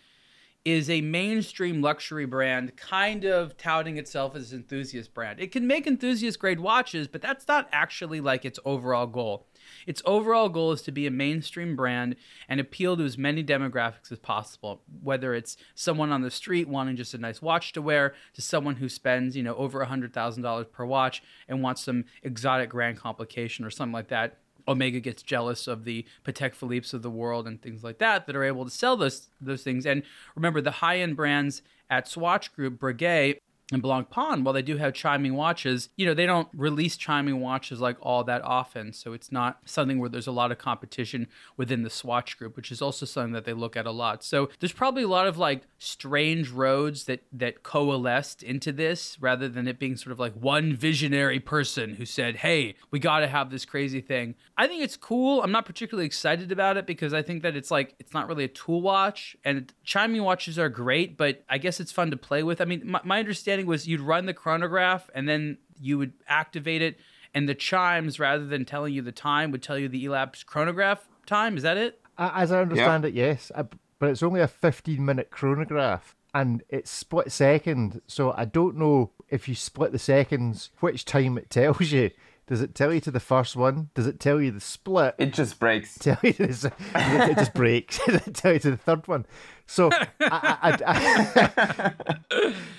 [0.65, 5.39] is a mainstream luxury brand kind of touting itself as an enthusiast brand.
[5.39, 9.45] It can make enthusiast grade watches, but that's not actually like its overall goal.
[9.85, 12.15] Its overall goal is to be a mainstream brand
[12.49, 16.95] and appeal to as many demographics as possible, whether it's someone on the street wanting
[16.95, 20.85] just a nice watch to wear to someone who spends, you know, over $100,000 per
[20.85, 25.83] watch and wants some exotic grand complication or something like that Omega gets jealous of
[25.83, 28.97] the Patek Philippe's of the world and things like that that are able to sell
[28.97, 29.85] those those things.
[29.85, 30.03] And
[30.35, 33.39] remember, the high end brands at Swatch Group, Breguet,
[33.71, 37.81] and Blancpain, while they do have chiming watches, you know, they don't release chiming watches
[37.81, 38.93] like all that often.
[38.93, 42.71] So it's not something where there's a lot of competition within the Swatch group, which
[42.71, 44.23] is also something that they look at a lot.
[44.23, 49.49] So there's probably a lot of like strange roads that that coalesced into this rather
[49.49, 53.27] than it being sort of like one visionary person who said, "Hey, we got to
[53.27, 55.41] have this crazy thing." I think it's cool.
[55.41, 58.43] I'm not particularly excited about it because I think that it's like it's not really
[58.43, 62.43] a tool watch and chiming watches are great, but I guess it's fun to play
[62.43, 62.61] with.
[62.61, 66.81] I mean, my, my understanding was you'd run the chronograph and then you would activate
[66.81, 66.99] it,
[67.33, 71.07] and the chimes, rather than telling you the time, would tell you the elapsed chronograph
[71.25, 71.57] time.
[71.57, 71.99] Is that it?
[72.17, 73.51] As I understand it, yes.
[73.99, 78.01] But it's only a 15 minute chronograph and it's split second.
[78.07, 82.11] So I don't know if you split the seconds, which time it tells you.
[82.47, 83.89] Does it tell you to the first one?
[83.95, 85.15] Does it tell you the split?
[85.17, 85.97] It just breaks.
[85.99, 87.99] Tell you this, it just breaks.
[88.05, 89.25] Does it tell you to the third one?
[89.65, 91.93] So I, I, I,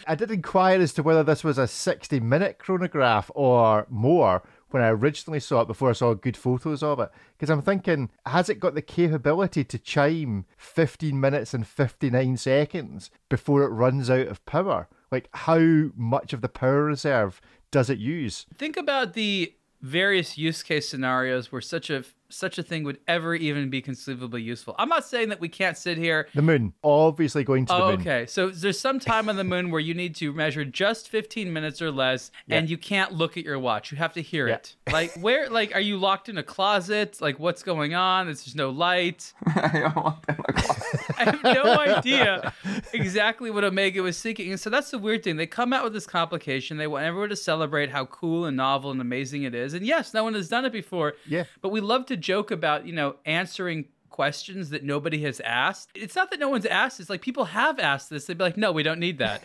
[0.07, 4.83] I, did inquire as to whether this was a 60 minute chronograph or more when
[4.83, 7.11] I originally saw it before I saw good photos of it.
[7.37, 13.11] Because I'm thinking, has it got the capability to chime 15 minutes and 59 seconds
[13.29, 14.89] before it runs out of power?
[15.11, 18.47] Like, how much of the power reserve does it use?
[18.55, 23.35] Think about the various use case scenarios where such a such a thing would ever
[23.35, 24.75] even be conceivably useful.
[24.79, 26.29] I'm not saying that we can't sit here.
[26.35, 28.01] The moon, obviously going to the oh, moon.
[28.01, 31.53] Okay, so there's some time on the moon where you need to measure just 15
[31.53, 32.59] minutes or less, yeah.
[32.59, 33.93] and you can't look at your watch.
[33.93, 34.55] You have to hear yeah.
[34.57, 34.77] it.
[34.91, 35.49] Like where?
[35.49, 37.21] Like are you locked in a closet?
[37.21, 38.27] Like what's going on?
[38.27, 39.33] There's just no light.
[39.47, 40.15] I,
[41.19, 42.53] I have no idea
[42.93, 45.37] exactly what Omega was seeking, and so that's the weird thing.
[45.37, 46.77] They come out with this complication.
[46.77, 50.13] They want everyone to celebrate how cool and novel and amazing it is, and yes,
[50.15, 51.15] no one has done it before.
[51.27, 53.85] Yeah, but we love to joke about, you know, answering
[54.17, 55.91] questions that nobody has asked.
[55.95, 57.01] It's not that no one's asked.
[57.01, 58.25] It's like people have asked this.
[58.25, 59.45] They'd be like, no, we don't need that.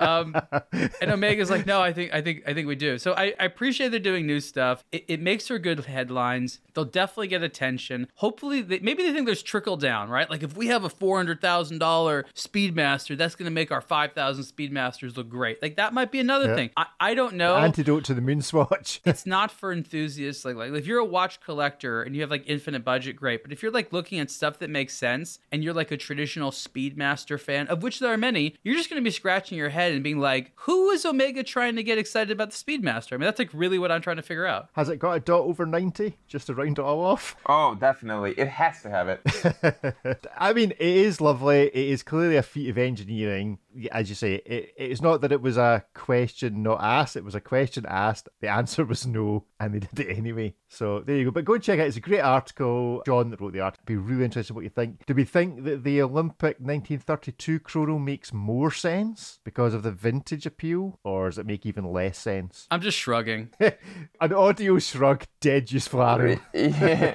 [0.00, 0.34] um,
[0.72, 2.96] and Omega's like, no, I think, I think, I think we do.
[2.96, 4.82] So I, I appreciate they're doing new stuff.
[4.90, 6.60] It, it, makes for good headlines.
[6.72, 8.08] They'll definitely get attention.
[8.14, 10.30] Hopefully, they, maybe they think there's trickle down, right?
[10.30, 13.82] Like if we have a four hundred thousand dollar Speedmaster, that's going to make our
[13.82, 15.60] five thousand Speedmasters look great.
[15.60, 16.54] Like that might be another yeah.
[16.54, 16.70] thing.
[16.74, 17.56] I, I don't know.
[17.56, 19.02] Antidote to the moon swatch.
[19.04, 20.44] it's not for enthusiasts.
[20.44, 23.42] Like like if you're a watch collector and you have like infinite budget, great.
[23.42, 26.50] But if you're like looking at stuff that makes sense and you're like a traditional
[26.50, 29.92] Speedmaster fan, of which there are many, you're just going to be scratching your head
[29.92, 33.12] and being like, who is Omega trying to get excited about the Speedmaster?
[33.12, 34.68] I mean, that's like really what I'm trying to figure out.
[34.74, 37.36] Has it got a dot over 90 just to round it all off?
[37.46, 38.34] Oh, definitely.
[38.36, 40.26] It has to have it.
[40.38, 41.66] I mean, it is lovely.
[41.66, 43.58] It is clearly a feat of engineering
[43.90, 47.34] as you say, it, it's not that it was a question not asked, it was
[47.34, 48.28] a question asked.
[48.40, 50.54] The answer was no, and they did it anyway.
[50.68, 51.30] So there you go.
[51.30, 51.88] But go and check it out.
[51.88, 53.02] It's a great article.
[53.06, 53.84] John that wrote the article.
[53.96, 55.06] Be really interested in what you think.
[55.06, 60.44] Do we think that the Olympic 1932 chrono makes more sense because of the vintage
[60.44, 62.66] appeal, or does it make even less sense?
[62.70, 63.50] I'm just shrugging.
[64.20, 66.38] An audio shrug, dead useful arrow.
[66.52, 67.14] yeah.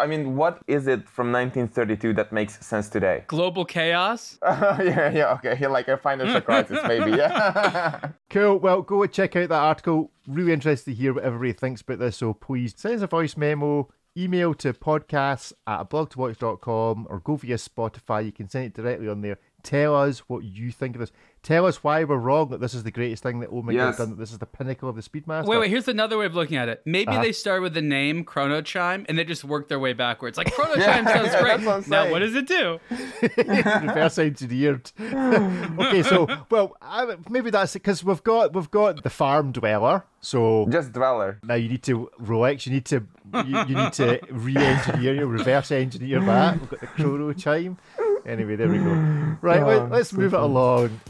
[0.00, 3.22] I mean, what is it from 1932 that makes sense today?
[3.28, 4.36] Global chaos?
[4.42, 7.12] Uh, yeah, yeah, okay like a financial crisis, maybe.
[7.12, 8.10] Yeah.
[8.30, 8.58] cool.
[8.58, 10.10] Well, go and check out that article.
[10.26, 12.16] Really interested to hear what everybody thinks about this.
[12.16, 13.88] So please send us a voice memo.
[14.16, 18.24] Email to podcasts at blogtowatch.com or go via Spotify.
[18.24, 19.38] You can send it directly on there.
[19.64, 21.10] Tell us what you think of this.
[21.42, 23.86] Tell us why we're wrong that this is the greatest thing that Omega yes.
[23.86, 25.46] has done, that this is the pinnacle of the Speedmaster.
[25.46, 26.82] Wait, wait, here's another way of looking at it.
[26.84, 27.22] Maybe uh-huh.
[27.22, 30.38] they start with the name Chrono Chime and they just work their way backwards.
[30.38, 31.62] Like, Chrono Chime sounds great.
[31.62, 32.78] What now, what does it do?
[33.36, 34.92] Reverse engineered.
[35.00, 40.04] okay, so, well, I, maybe that's it, because we've got, we've got the farm dweller.
[40.24, 41.38] So just dweller.
[41.42, 42.64] Now you need to Rolex.
[42.64, 43.04] You need to
[43.46, 46.60] you, you need to re-engineer, your reverse engineer that.
[46.60, 47.78] We've got the chrono chime.
[48.26, 49.36] Anyway, there we go.
[49.42, 51.00] Right, oh, let, us move it along.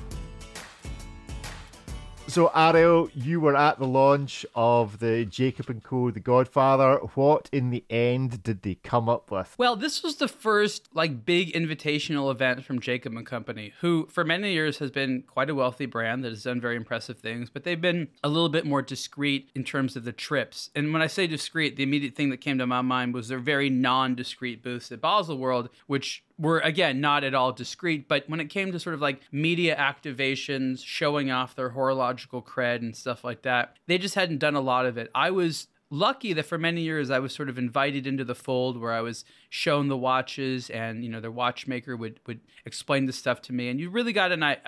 [2.35, 6.11] So, Ariel, you were at the launch of the Jacob and Co.
[6.11, 6.97] The Godfather.
[7.15, 9.55] What, in the end, did they come up with?
[9.57, 14.25] Well, this was the first like big invitational event from Jacob and Company, who for
[14.25, 17.63] many years has been quite a wealthy brand that has done very impressive things, but
[17.63, 20.71] they've been a little bit more discreet in terms of the trips.
[20.75, 23.39] And when I say discreet, the immediate thing that came to my mind was their
[23.39, 28.47] very non-discreet booths at Baselworld, which were again not at all discreet but when it
[28.47, 33.43] came to sort of like media activations showing off their horological cred and stuff like
[33.43, 36.81] that they just hadn't done a lot of it i was lucky that for many
[36.83, 40.69] years I was sort of invited into the fold where I was shown the watches
[40.71, 44.13] and you know their watchmaker would would explain the stuff to me and you really
[44.13, 44.59] got an, a,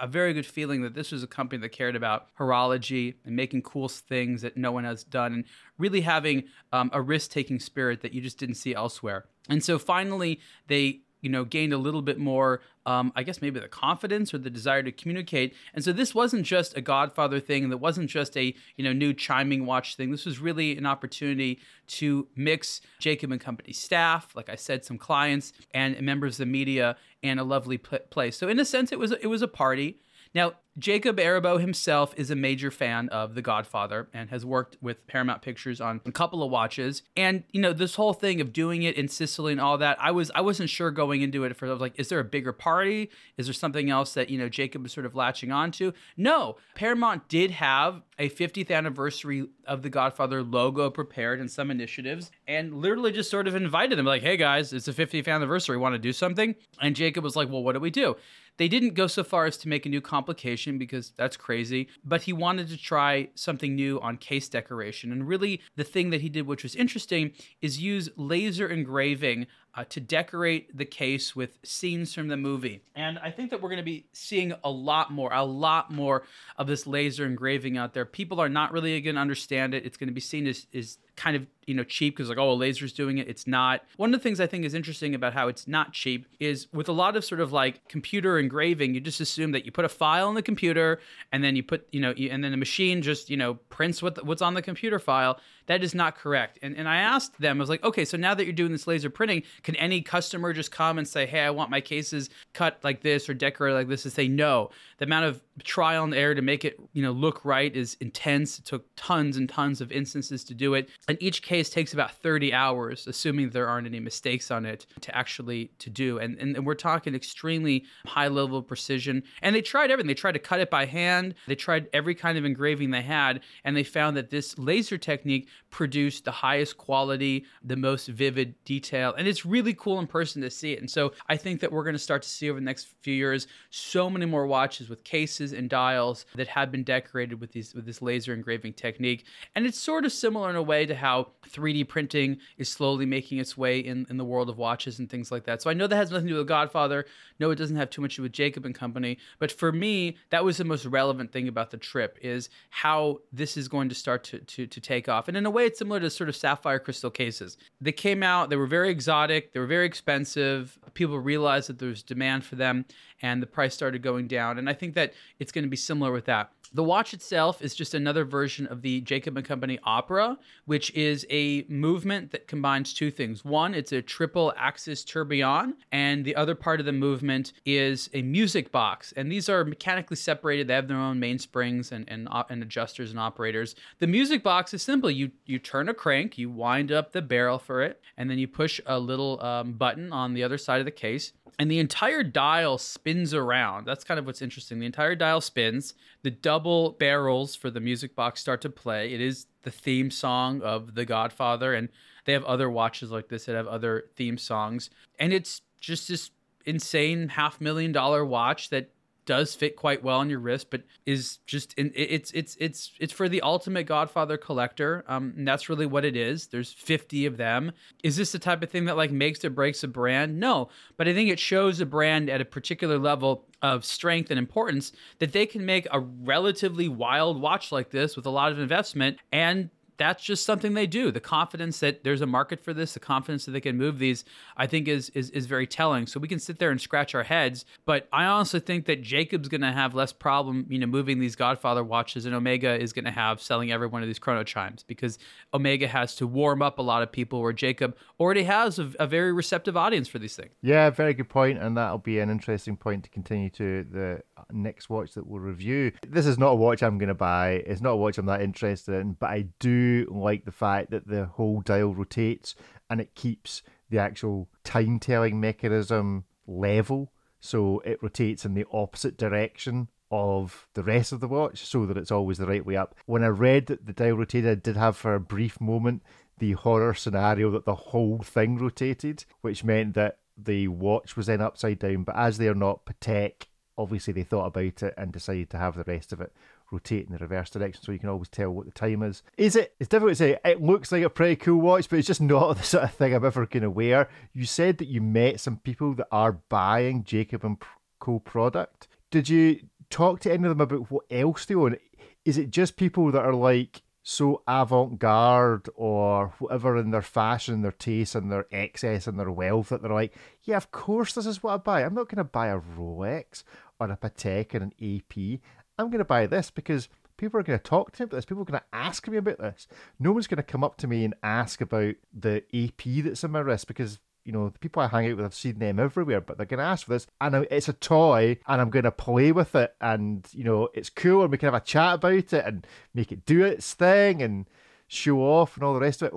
[0.00, 3.62] a very good feeling that this was a company that cared about horology and making
[3.62, 5.44] cool things that no one has done and
[5.78, 9.26] really having um, a risk-taking spirit that you just didn't see elsewhere.
[9.48, 13.58] And so finally they you know gained a little bit more um, i guess maybe
[13.58, 15.54] the confidence or the desire to communicate.
[15.72, 17.70] And so this wasn't just a godfather thing.
[17.70, 20.10] That wasn't just a you know new chiming watch thing.
[20.10, 24.96] This was really an opportunity to mix jacob and company staff like i said some
[24.96, 28.36] clients and members of the media and a lovely place.
[28.36, 29.98] So in a sense it was it was a party.
[30.34, 35.06] Now, Jacob Arabo himself is a major fan of The Godfather and has worked with
[35.06, 37.02] Paramount Pictures on a couple of watches.
[37.14, 40.10] And you know, this whole thing of doing it in Sicily and all that, I
[40.12, 41.54] was I wasn't sure going into it.
[41.56, 43.10] For I was like, is there a bigger party?
[43.36, 45.92] Is there something else that you know Jacob was sort of latching onto?
[46.16, 52.30] No, Paramount did have a 50th anniversary of The Godfather logo prepared and some initiatives,
[52.46, 55.94] and literally just sort of invited them, like, hey guys, it's a 50th anniversary, want
[55.94, 56.54] to do something?
[56.80, 58.16] And Jacob was like, well, what do we do?
[58.58, 62.22] They didn't go so far as to make a new complication because that's crazy, but
[62.22, 65.12] he wanted to try something new on case decoration.
[65.12, 69.84] And really, the thing that he did, which was interesting, is use laser engraving uh,
[69.84, 72.82] to decorate the case with scenes from the movie.
[72.94, 76.24] And I think that we're going to be seeing a lot more, a lot more
[76.58, 78.04] of this laser engraving out there.
[78.04, 79.86] People are not really going to understand it.
[79.86, 82.52] It's going to be seen as, as kind of you know cheap because like oh
[82.52, 83.28] a laser's doing it.
[83.28, 83.82] It's not.
[83.96, 86.88] One of the things i think is interesting about how it's not cheap is with
[86.88, 89.88] a lot of sort of like computer engraving you just assume that you put a
[89.88, 91.00] file in the computer
[91.32, 94.24] and then you put you know and then the machine just you know prints what
[94.24, 95.38] what's on the computer file
[95.72, 96.58] that is not correct.
[96.62, 98.86] And, and i asked them i was like okay so now that you're doing this
[98.86, 102.78] laser printing can any customer just come and say hey i want my cases cut
[102.82, 104.70] like this or decorated like this and say no?
[104.98, 108.58] The amount of trial and error to make it you know look right is intense.
[108.58, 110.88] It took tons and tons of instances to do it.
[111.08, 115.16] And each case takes about 30 hours assuming there aren't any mistakes on it to
[115.16, 116.18] actually to do.
[116.18, 119.22] And, and, and we're talking extremely high level of precision.
[119.40, 120.08] And they tried everything.
[120.08, 121.34] They tried to cut it by hand.
[121.46, 123.40] They tried every kind of engraving they had.
[123.64, 129.14] And they found that this laser technique produced the highest quality the most vivid detail
[129.16, 131.84] and it's really cool in person to see it and so i think that we're
[131.84, 135.02] going to start to see over the next few years so many more watches with
[135.04, 139.66] cases and dials that have been decorated with these with this laser engraving technique and
[139.66, 143.56] it's sort of similar in a way to how 3D printing is slowly making its
[143.56, 145.62] way in, in the world of watches and things like that.
[145.62, 147.06] So I know that has nothing to do with Godfather.
[147.38, 149.18] No, it doesn't have too much to do with Jacob and Company.
[149.38, 153.56] But for me, that was the most relevant thing about the trip is how this
[153.56, 155.28] is going to start to, to, to take off.
[155.28, 157.56] And in a way, it's similar to sort of sapphire crystal cases.
[157.80, 160.78] They came out, they were very exotic, they were very expensive.
[160.94, 162.84] People realized that there was demand for them
[163.22, 164.56] and the price started going down.
[164.56, 166.52] And I think that it's going to be similar with that.
[166.74, 171.26] The watch itself is just another version of the Jacob and Company Opera, which is
[171.28, 173.44] a movement that combines two things.
[173.44, 178.22] One, it's a triple axis tourbillon, and the other part of the movement is a
[178.22, 179.12] music box.
[179.16, 180.66] And these are mechanically separated.
[180.66, 183.74] They have their own mainsprings and, and, and adjusters and operators.
[183.98, 185.10] The music box is simple.
[185.10, 188.48] You you turn a crank, you wind up the barrel for it, and then you
[188.48, 192.22] push a little um, button on the other side of the case and the entire
[192.22, 193.86] dial spins around.
[193.86, 194.78] That's kind of what's interesting.
[194.80, 195.94] The entire dial spins.
[196.22, 199.12] The double barrels for the music box start to play.
[199.12, 201.88] It is the theme song of The Godfather, and
[202.24, 204.90] they have other watches like this that have other theme songs.
[205.18, 206.30] And it's just this
[206.64, 208.90] insane half million dollar watch that
[209.24, 213.12] does fit quite well on your wrist, but is just in, it's it's it's it's
[213.12, 215.04] for the ultimate Godfather collector.
[215.06, 216.48] Um, and that's really what it is.
[216.48, 217.72] There's 50 of them.
[218.02, 220.38] Is this the type of thing that like makes or breaks a brand?
[220.38, 224.38] No, but I think it shows a brand at a particular level of strength and
[224.38, 228.58] importance that they can make a relatively wild watch like this with a lot of
[228.58, 229.70] investment and
[230.02, 231.10] that's just something they do.
[231.10, 234.24] The confidence that there's a market for this, the confidence that they can move these,
[234.56, 236.06] I think is is, is very telling.
[236.06, 239.48] So we can sit there and scratch our heads, but I honestly think that Jacob's
[239.48, 243.04] going to have less problem, you know, moving these Godfather watches, and Omega is going
[243.04, 245.18] to have selling every one of these chrono chimes because
[245.54, 249.06] Omega has to warm up a lot of people, where Jacob already has a, a
[249.06, 250.52] very receptive audience for these things.
[250.62, 254.90] Yeah, very good point, and that'll be an interesting point to continue to the next
[254.90, 255.92] watch that we'll review.
[256.06, 257.62] This is not a watch I'm going to buy.
[257.66, 261.06] It's not a watch I'm that interested in, but I do like the fact that
[261.06, 262.54] the whole dial rotates
[262.90, 267.12] and it keeps the actual time telling mechanism level.
[267.40, 271.96] So it rotates in the opposite direction of the rest of the watch so that
[271.96, 272.94] it's always the right way up.
[273.06, 276.02] When I read that the dial rotated, I did have for a brief moment
[276.38, 281.40] the horror scenario that the whole thing rotated, which meant that the watch was then
[281.40, 282.04] upside down.
[282.04, 283.46] But as they are not Patek
[283.78, 286.32] obviously they thought about it and decided to have the rest of it
[286.70, 289.22] rotate in the reverse direction so you can always tell what the time is.
[289.36, 289.74] Is it?
[289.78, 290.38] It's difficult to say.
[290.44, 293.14] It looks like a pretty cool watch, but it's just not the sort of thing
[293.14, 294.08] I'm ever going to wear.
[294.32, 297.58] You said that you met some people that are buying Jacob and
[297.98, 298.88] Co product.
[299.10, 301.76] Did you talk to any of them about what else they own?
[302.24, 307.62] Is it just people that are like so avant garde or whatever in their fashion,
[307.62, 311.26] their taste, and their excess and their wealth that they're like, yeah, of course, this
[311.26, 311.82] is what I buy.
[311.82, 313.44] I'm not going to buy a Rolex
[313.78, 315.40] or a Patek or an AP.
[315.78, 318.24] I'm going to buy this because people are going to talk to me about this.
[318.24, 319.68] People are going to ask me about this.
[320.00, 323.30] No one's going to come up to me and ask about the AP that's in
[323.30, 326.20] my wrist because you know, the people I hang out with, I've seen them everywhere,
[326.20, 327.06] but they're going to ask for this.
[327.20, 329.74] And it's a toy, and I'm going to play with it.
[329.80, 333.12] And, you know, it's cool, and we can have a chat about it and make
[333.12, 334.48] it do its thing and
[334.86, 336.14] show off and all the rest of it.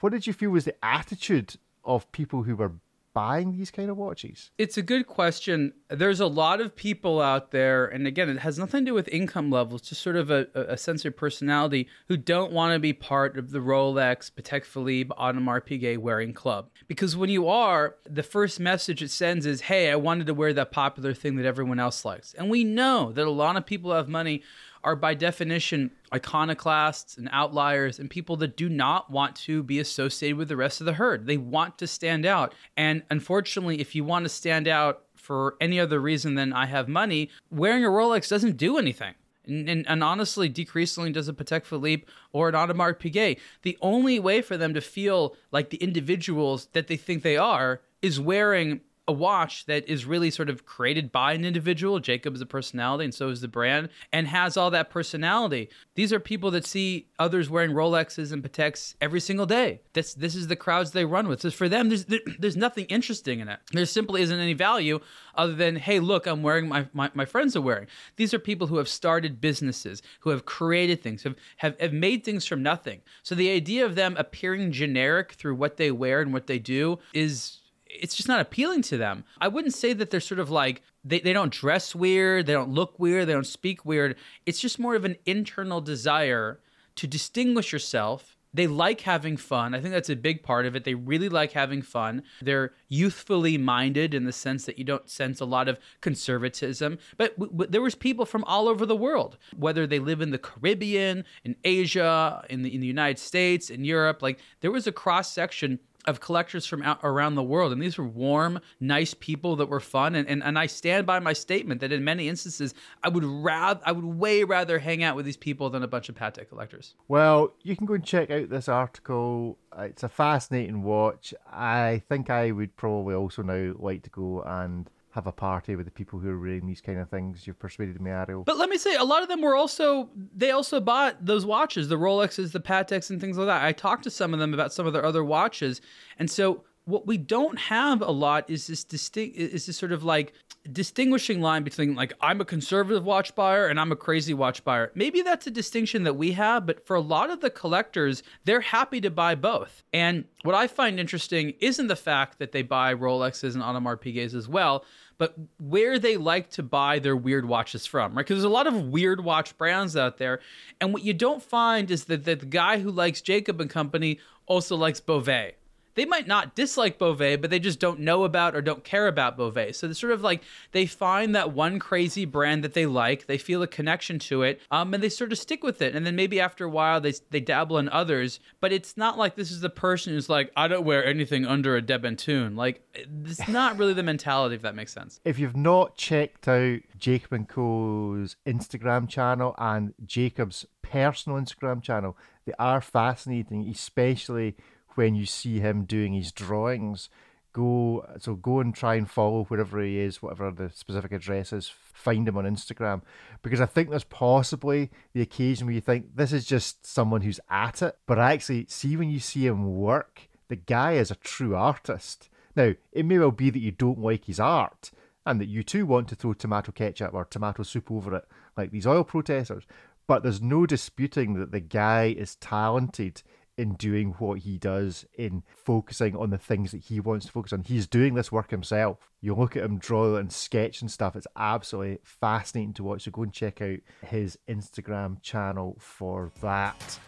[0.00, 2.72] What did you feel was the attitude of people who were
[3.14, 4.50] buying these kind of watches?
[4.58, 5.72] It's a good question.
[5.88, 9.08] There's a lot of people out there, and again, it has nothing to do with
[9.08, 12.92] income levels, just sort of a, a sense of personality who don't want to be
[12.92, 16.70] part of the Rolex, Patek Philippe, Audemars Piguet wearing club.
[16.86, 20.52] Because when you are, the first message it sends is, hey, I wanted to wear
[20.54, 22.34] that popular thing that everyone else likes.
[22.34, 24.42] And we know that a lot of people have money
[24.84, 30.36] are by definition iconoclasts and outliers and people that do not want to be associated
[30.36, 31.26] with the rest of the herd.
[31.26, 32.54] They want to stand out.
[32.76, 36.88] And unfortunately, if you want to stand out for any other reason than I have
[36.88, 39.14] money, wearing a Rolex doesn't do anything.
[39.44, 43.38] And, and, and, honestly, decreasingly does a Patek Philippe or an Audemars Piguet.
[43.62, 47.80] The only way for them to feel like the individuals that they think they are
[48.02, 48.80] is wearing
[49.12, 52.00] a watch that is really sort of created by an individual.
[52.00, 55.68] Jacob is a personality, and so is the brand, and has all that personality.
[55.94, 59.82] These are people that see others wearing Rolexes and Pateks every single day.
[59.92, 61.42] This this is the crowds they run with.
[61.42, 62.06] So for them, there's
[62.38, 63.60] there's nothing interesting in it.
[63.72, 65.00] There simply isn't any value
[65.34, 67.88] other than hey, look, I'm wearing my my, my friends are wearing.
[68.16, 72.24] These are people who have started businesses, who have created things, have, have have made
[72.24, 73.02] things from nothing.
[73.22, 76.98] So the idea of them appearing generic through what they wear and what they do
[77.12, 77.58] is
[78.00, 79.24] it's just not appealing to them.
[79.40, 82.70] I wouldn't say that they're sort of like they, they don't dress weird, they don't
[82.70, 84.16] look weird, they don't speak weird.
[84.46, 86.60] It's just more of an internal desire
[86.96, 88.36] to distinguish yourself.
[88.54, 89.74] They like having fun.
[89.74, 90.84] I think that's a big part of it.
[90.84, 92.22] They really like having fun.
[92.42, 96.98] They're youthfully minded in the sense that you don't sense a lot of conservatism.
[97.16, 100.32] But w- w- there was people from all over the world, whether they live in
[100.32, 104.20] the Caribbean, in Asia, in the in the United States, in Europe.
[104.20, 107.72] Like there was a cross section of collectors from out around the world.
[107.72, 110.14] And these were warm, nice people that were fun.
[110.14, 113.80] And, and, and I stand by my statement that in many instances, I would rather,
[113.84, 116.94] I would way rather hang out with these people than a bunch of Patek collectors.
[117.08, 119.58] Well, you can go and check out this article.
[119.78, 121.34] It's a fascinating watch.
[121.50, 125.84] I think I would probably also now like to go and have a party with
[125.84, 127.46] the people who are wearing these kind of things.
[127.46, 128.44] You've persuaded me, Ariel.
[128.44, 131.88] But let me say, a lot of them were also they also bought those watches,
[131.88, 133.62] the Rolexes, the Pateks, and things like that.
[133.62, 135.80] I talked to some of them about some of their other watches,
[136.18, 140.02] and so what we don't have a lot is this distinct is this sort of
[140.02, 140.32] like
[140.70, 144.92] distinguishing line between like I'm a conservative watch buyer and I'm a crazy watch buyer.
[144.94, 148.60] Maybe that's a distinction that we have, but for a lot of the collectors, they're
[148.60, 149.82] happy to buy both.
[149.92, 154.34] And what I find interesting isn't the fact that they buy Rolexes and Audemars Piguets
[154.34, 154.84] as well,
[155.22, 158.26] but where they like to buy their weird watches from, right?
[158.26, 160.40] Because there's a lot of weird watch brands out there,
[160.80, 164.74] and what you don't find is that, the guy who likes Jacob and Company also
[164.74, 165.52] likes Bovet
[165.94, 169.36] they might not dislike Bovet, but they just don't know about or don't care about
[169.36, 169.74] Bovet.
[169.74, 173.38] So it's sort of like they find that one crazy brand that they like, they
[173.38, 175.94] feel a connection to it, um, and they sort of stick with it.
[175.94, 179.36] And then maybe after a while they they dabble in others, but it's not like
[179.36, 182.56] this is the person who's like, I don't wear anything under a De Bethune.
[182.56, 185.20] Like it's not really the mentality, if that makes sense.
[185.24, 192.16] If you've not checked out Jacob and Co.'s Instagram channel and Jacob's personal Instagram channel,
[192.44, 194.56] they are fascinating, especially
[194.96, 197.08] when you see him doing his drawings
[197.52, 201.68] go so go and try and follow wherever he is whatever the specific address is
[201.68, 203.02] find him on instagram.
[203.42, 207.40] Because i think there's possibly the occasion where you think this is just someone who's
[207.50, 207.96] at it.
[208.06, 212.28] But actually see when you see him work the guy is a true artist.
[212.56, 214.90] Now it may well be that you don't like his art
[215.24, 218.24] and that you too want to throw tomato ketchup or tomato soup over it
[218.56, 219.64] like these oil protesters
[220.08, 223.22] but there's no disputing that the guy is talented
[223.56, 227.52] in doing what he does, in focusing on the things that he wants to focus
[227.52, 227.62] on.
[227.62, 229.10] He's doing this work himself.
[229.20, 233.02] You look at him draw and sketch and stuff, it's absolutely fascinating to watch.
[233.02, 236.98] So go and check out his Instagram channel for that.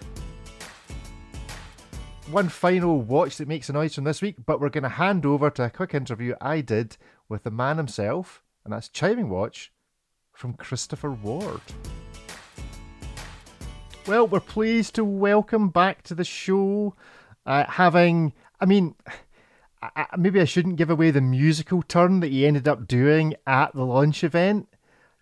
[2.31, 5.27] One final watch that makes a noise from this week, but we're going to hand
[5.27, 6.97] over to a quick interview I did
[7.29, 9.73] with the man himself, and that's Chiming Watch
[10.33, 11.61] from Christopher Ward.
[14.07, 16.95] Well, we're pleased to welcome back to the show,
[17.47, 18.97] uh, having, I mean,
[19.83, 23.75] I, maybe I shouldn't give away the musical turn that he ended up doing at
[23.75, 24.69] the launch event.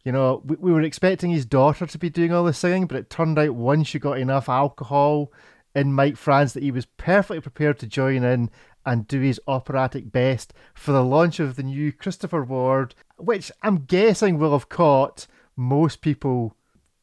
[0.05, 2.97] You know, we, we were expecting his daughter to be doing all the singing, but
[2.97, 5.33] it turned out once she got enough alcohol
[5.76, 8.51] in Mike France that he was perfectly prepared to join in
[8.85, 13.85] and do his operatic best for the launch of the new Christopher Ward, which I'm
[13.85, 16.57] guessing will have caught most people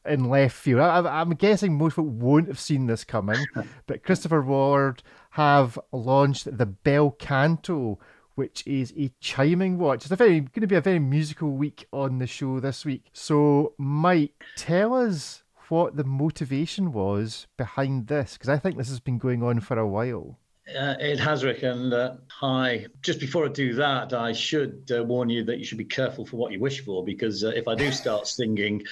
[0.06, 0.80] in left field.
[0.80, 3.44] I, am guessing most people won't have seen this coming,
[3.86, 7.98] but Christopher Ward have launched the Bel Canto,
[8.34, 10.04] which is a chiming watch.
[10.04, 13.06] It's a very going to be a very musical week on the show this week.
[13.12, 19.00] So, Mike, tell us what the motivation was behind this, because I think this has
[19.00, 20.38] been going on for a while.
[20.78, 21.62] Uh, it has, Rick.
[21.62, 22.86] And uh, hi.
[23.02, 26.24] Just before I do that, I should uh, warn you that you should be careful
[26.24, 28.82] for what you wish for, because uh, if I do start singing,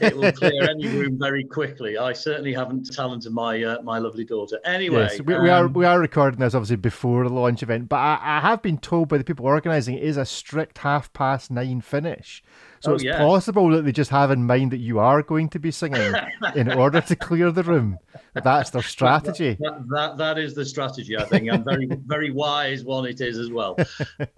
[0.00, 1.96] it will clear any room very quickly.
[1.96, 4.58] I certainly haven't talented my uh, my lovely daughter.
[4.64, 7.62] Anyway, yes, we, um, we, are um, we are recording this obviously before the launch
[7.62, 10.78] event, but I, I have been told by the people organising it is a strict
[10.78, 12.42] half past nine finish.
[12.80, 13.18] So oh, it's yes.
[13.18, 16.12] possible that they just have in mind that you are going to be singing
[16.54, 17.98] in order to clear the room.
[18.34, 19.56] That's their strategy.
[19.60, 23.20] That, that, that, that is the strategy, I think, and very very wise one it
[23.20, 23.76] is as well.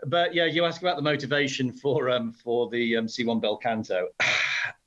[0.07, 4.09] but yeah, you ask about the motivation for um for the um, C1 Bel Canto.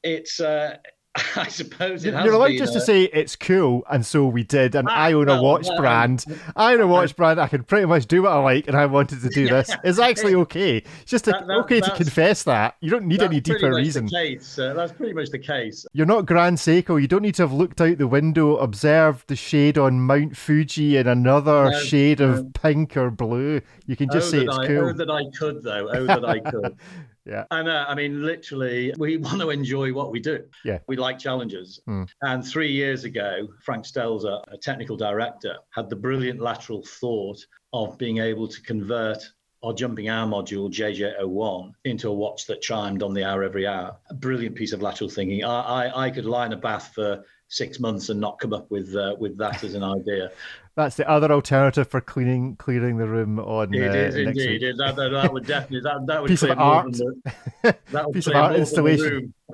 [0.04, 0.78] It's uh,
[1.36, 4.76] I suppose it You're allowed just to say it's cool, and so we did.
[4.76, 6.26] And ah, I own a watch brand.
[6.56, 7.40] I own a watch brand.
[7.40, 9.70] I can pretty much do what I like, and I wanted to do this.
[9.84, 10.78] It's actually okay.
[10.78, 12.78] It's just a, that, that, okay to confess that.
[12.80, 14.08] You don't need any deeper reason.
[14.08, 14.58] case.
[14.58, 15.86] Uh, that's pretty much the case.
[15.92, 17.02] You're not Grand Seiko.
[17.02, 20.96] You don't need to have looked out the window, observed the shade on Mount Fuji
[20.96, 22.30] and another no, shade no.
[22.30, 23.62] of pink or blue.
[23.86, 24.90] You can just oh, say it's I, cool.
[24.90, 25.90] Oh, that I could, though.
[25.92, 26.78] Oh, that I could.
[27.26, 27.46] Yeah.
[27.52, 30.46] And uh, I mean, literally, we want to enjoy what we do.
[30.66, 30.80] Yeah.
[30.88, 31.80] We like challenges.
[31.88, 32.10] Mm.
[32.22, 37.98] And three years ago, Frank Stelzer, a technical director, had the brilliant lateral thought of
[37.98, 39.24] being able to convert
[39.64, 43.96] our jumping hour module JJ01 into a watch that chimed on the hour every hour.
[44.10, 45.44] A brilliant piece of lateral thinking.
[45.44, 48.72] I, I, I could lie in a bath for six months and not come up
[48.72, 50.32] with uh, with that as an idea.
[50.76, 53.74] That's the other alternative for cleaning clearing the room on.
[53.74, 54.78] It uh, is indeed.
[54.78, 56.94] That, that, that, would definitely that, that would piece of art.
[56.94, 57.16] The,
[57.92, 59.34] that would piece of art installation.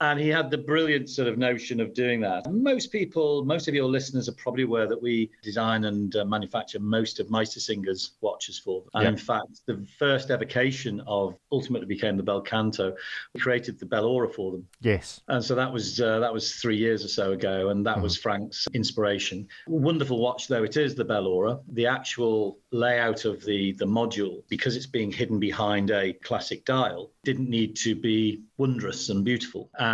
[0.00, 2.50] and he had the brilliant sort of notion of doing that.
[2.50, 6.78] Most people, most of your listeners are probably aware that we design and uh, manufacture
[6.78, 8.90] most of Meister Meistersinger's watches for them.
[8.94, 9.10] And yeah.
[9.10, 12.94] in fact, the first evocation of ultimately became the Bel Canto.
[13.34, 14.66] We created the Bell Hora for them.
[14.80, 15.20] Yes.
[15.28, 18.02] And so that was uh, that was three years or so ago, and that mm.
[18.02, 19.48] was Frank's inspiration.
[19.66, 21.60] Wonderful watch though it is, the Bell Hora.
[21.72, 27.12] The actual layout of the the module, because it's being hidden behind a classic dial,
[27.24, 29.70] didn't need to be wondrous and beautiful.
[29.78, 29.85] And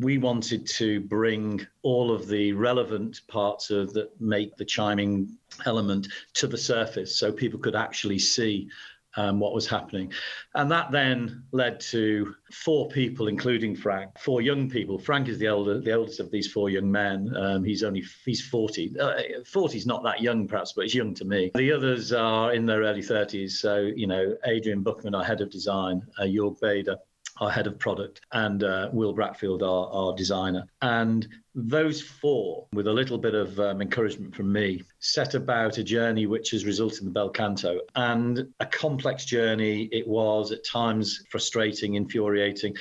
[0.00, 5.36] we wanted to bring all of the relevant parts of that make the chiming
[5.66, 8.68] element to the surface so people could actually see
[9.16, 10.12] um, what was happening.
[10.54, 14.98] And that then led to four people, including Frank, four young people.
[14.98, 17.34] Frank is the elder, the eldest of these four young men.
[17.36, 18.98] Um, he's only he's 40.
[18.98, 21.50] Uh, 40 is not that young, perhaps, but it's young to me.
[21.54, 23.52] The others are in their early 30s.
[23.52, 26.96] So you know, Adrian Buchmann, our head of design, uh, Jörg Bader,
[27.40, 30.66] our head of product, and uh, Will Bratfield, our, our designer.
[30.82, 35.84] And those four, with a little bit of um, encouragement from me, set about a
[35.84, 37.80] journey which has resulted in the Bel Canto.
[37.94, 42.76] And a complex journey it was, at times frustrating, infuriating,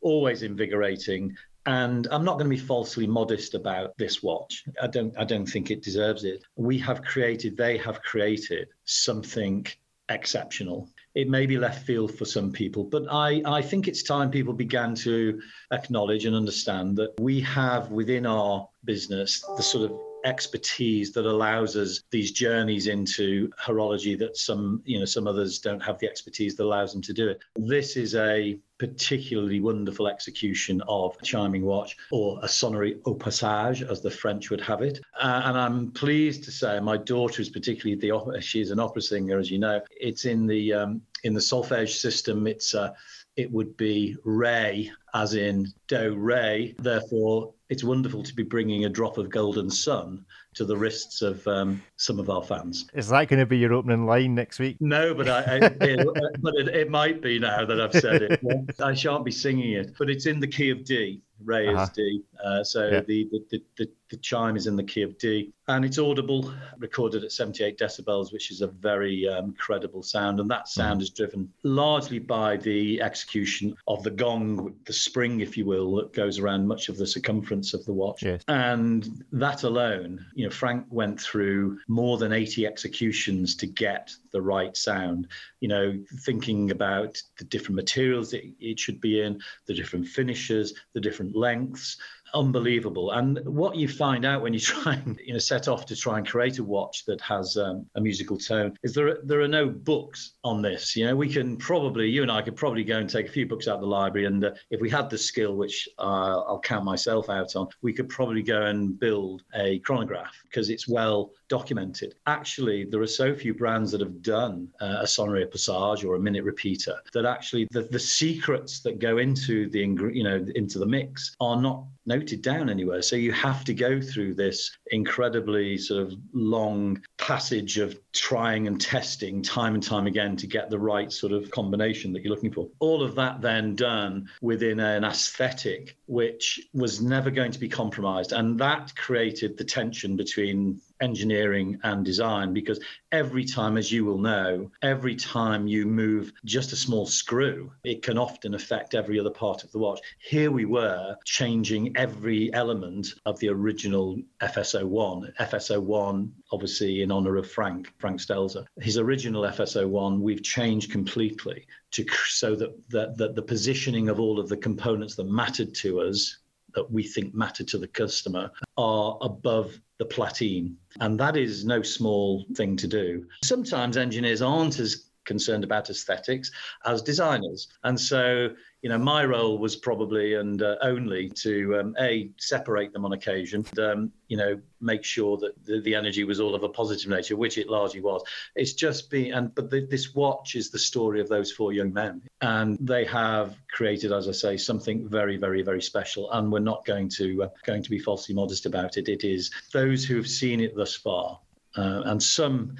[0.00, 1.36] always invigorating.
[1.66, 4.64] And I'm not going to be falsely modest about this watch.
[4.82, 6.42] I don't I don't think it deserves it.
[6.56, 9.66] We have created, they have created something
[10.08, 14.30] exceptional it may be left field for some people, but I, I think it's time
[14.30, 15.40] people began to
[15.70, 21.76] acknowledge and understand that we have within our business the sort of expertise that allows
[21.76, 26.56] us these journeys into horology that some you know some others don't have the expertise
[26.56, 27.42] that allows them to do it.
[27.56, 33.80] This is a particularly wonderful execution of a chiming watch or a sonnerie au passage
[33.80, 34.98] as the french would have it.
[35.20, 38.80] Uh, and i'm pleased to say my daughter is particularly the opera she is an
[38.80, 39.80] opera singer as you know.
[40.00, 42.48] It's in the um, in the solfege system.
[42.48, 42.90] It's uh,
[43.36, 46.74] it would be Ray, as in Do Ray.
[46.78, 50.24] Therefore, it's wonderful to be bringing a drop of golden sun
[50.54, 52.86] to the wrists of um, some of our fans.
[52.94, 54.76] Is that going to be your opening line next week?
[54.80, 58.40] No, but I, I it, but it, it, might be now that I've said it.
[58.80, 61.22] I shan't be singing it, but it's in the key of D.
[61.44, 61.82] Ray uh-huh.
[61.82, 62.22] is D.
[62.42, 63.00] Uh, so yeah.
[63.00, 65.52] the, the, the, the, chime is in the key of D.
[65.68, 70.40] And it's audible, recorded at 78 decibels, which is a very um, credible sound.
[70.40, 71.04] And that sound mm.
[71.04, 76.12] is driven largely by the execution of the gong, the spring, if you will, that
[76.12, 78.22] goes around much of the circumference of the watch.
[78.22, 78.42] Yes.
[78.48, 84.42] And that alone, you know, Frank went through more than 80 executions to get the
[84.42, 85.28] right sound.
[85.60, 90.74] You know, thinking about the different materials that it should be in, the different finishes,
[90.94, 91.96] the different lengths
[92.34, 93.12] unbelievable.
[93.12, 96.18] And what you find out when you try and you know set off to try
[96.18, 99.48] and create a watch that has um, a musical tone is there are, there are
[99.48, 100.96] no books on this.
[100.96, 103.46] You know, we can probably you and I could probably go and take a few
[103.46, 106.60] books out of the library, and uh, if we had the skill, which uh, I'll
[106.60, 111.32] count myself out on, we could probably go and build a chronograph because it's well
[111.48, 112.14] documented.
[112.26, 116.20] Actually, there are so few brands that have done uh, a sonnerie passage or a
[116.20, 120.86] minute repeater that actually the, the secrets that go into the you know into the
[120.86, 123.02] mix are not noted down anywhere.
[123.02, 128.80] So you have to go through this incredibly sort of long passage of trying and
[128.80, 132.52] testing time and time again to get the right sort of combination that you're looking
[132.52, 132.68] for.
[132.80, 138.32] All of that then done within an aesthetic which was never going to be compromised.
[138.32, 142.80] And that created the tension between engineering and design because
[143.10, 148.02] every time, as you will know, every time you move just a small screw, it
[148.02, 150.00] can often affect every other part of the watch.
[150.18, 155.34] Here we were changing every element of the original FS01.
[155.36, 158.64] FS01, obviously in honor of Frank, Frank Stelzer.
[158.80, 164.40] His original FS01, we've changed completely to so that, that, that the positioning of all
[164.40, 166.38] of the components that mattered to us
[166.74, 170.74] that we think matter to the customer are above the platine.
[171.00, 173.26] And that is no small thing to do.
[173.44, 176.50] Sometimes engineers aren't as concerned about aesthetics
[176.84, 177.68] as designers.
[177.84, 178.50] And so
[178.82, 183.12] you know, my role was probably and uh, only to um, a separate them on
[183.12, 186.68] occasion, and, um, you know, make sure that the, the, energy was all of a
[186.68, 188.24] positive nature, which it largely was.
[188.56, 191.92] It's just been, and but the, this watch is the story of those four young
[191.92, 196.32] men, and they have created, as I say, something very, very, very special.
[196.32, 199.08] And we're not going to uh, going to be falsely modest about it.
[199.08, 201.38] It is those who have seen it thus far,
[201.76, 202.74] uh, and some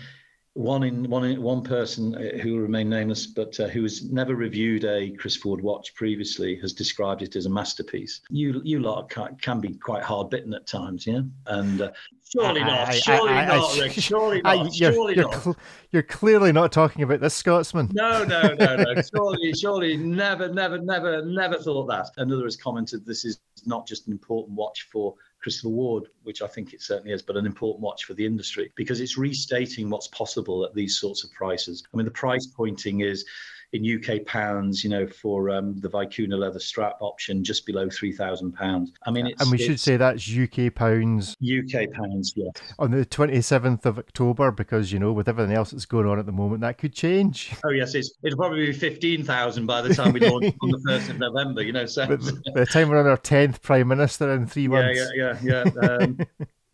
[0.54, 4.10] one in one in, one person uh, who will remain nameless, but uh, who has
[4.10, 8.20] never reviewed a Chris Ward watch previously, has described it as a masterpiece.
[8.28, 11.92] You you lot can, can be quite hard bitten at times, yeah, and uh,
[12.30, 15.42] surely I, not, I, surely I, not, Rick, surely not, you're, surely you're not.
[15.42, 15.56] Cl-
[15.90, 17.90] you're clearly not talking about this Scotsman.
[17.94, 19.02] No, no, no, no.
[19.14, 22.10] surely, surely, never, never, never, never thought that.
[22.18, 26.46] Another has commented, this is not just an important watch for Christopher Ward, which I
[26.46, 30.08] think it certainly is, but an important watch for the industry because it's restating what's
[30.08, 31.82] possible at these sorts of prices.
[31.92, 33.24] I mean, the price pointing is
[33.72, 38.12] in UK pounds, you know, for um, the Vicuna leather strap option, just below three
[38.12, 38.92] thousand pounds.
[39.06, 41.36] I mean, and we should say that's UK pounds.
[41.42, 42.52] UK pounds, yes.
[42.78, 46.18] On the twenty seventh of October, because you know, with everything else that's going on
[46.18, 47.52] at the moment, that could change.
[47.64, 50.82] Oh yes, it's, it'll probably be fifteen thousand by the time we launch on the
[50.86, 51.62] first of November.
[51.62, 55.00] You know, so by the time we're on our tenth prime minister in three months.
[55.14, 55.88] Yeah, yeah, yeah, yeah.
[55.88, 56.18] Um,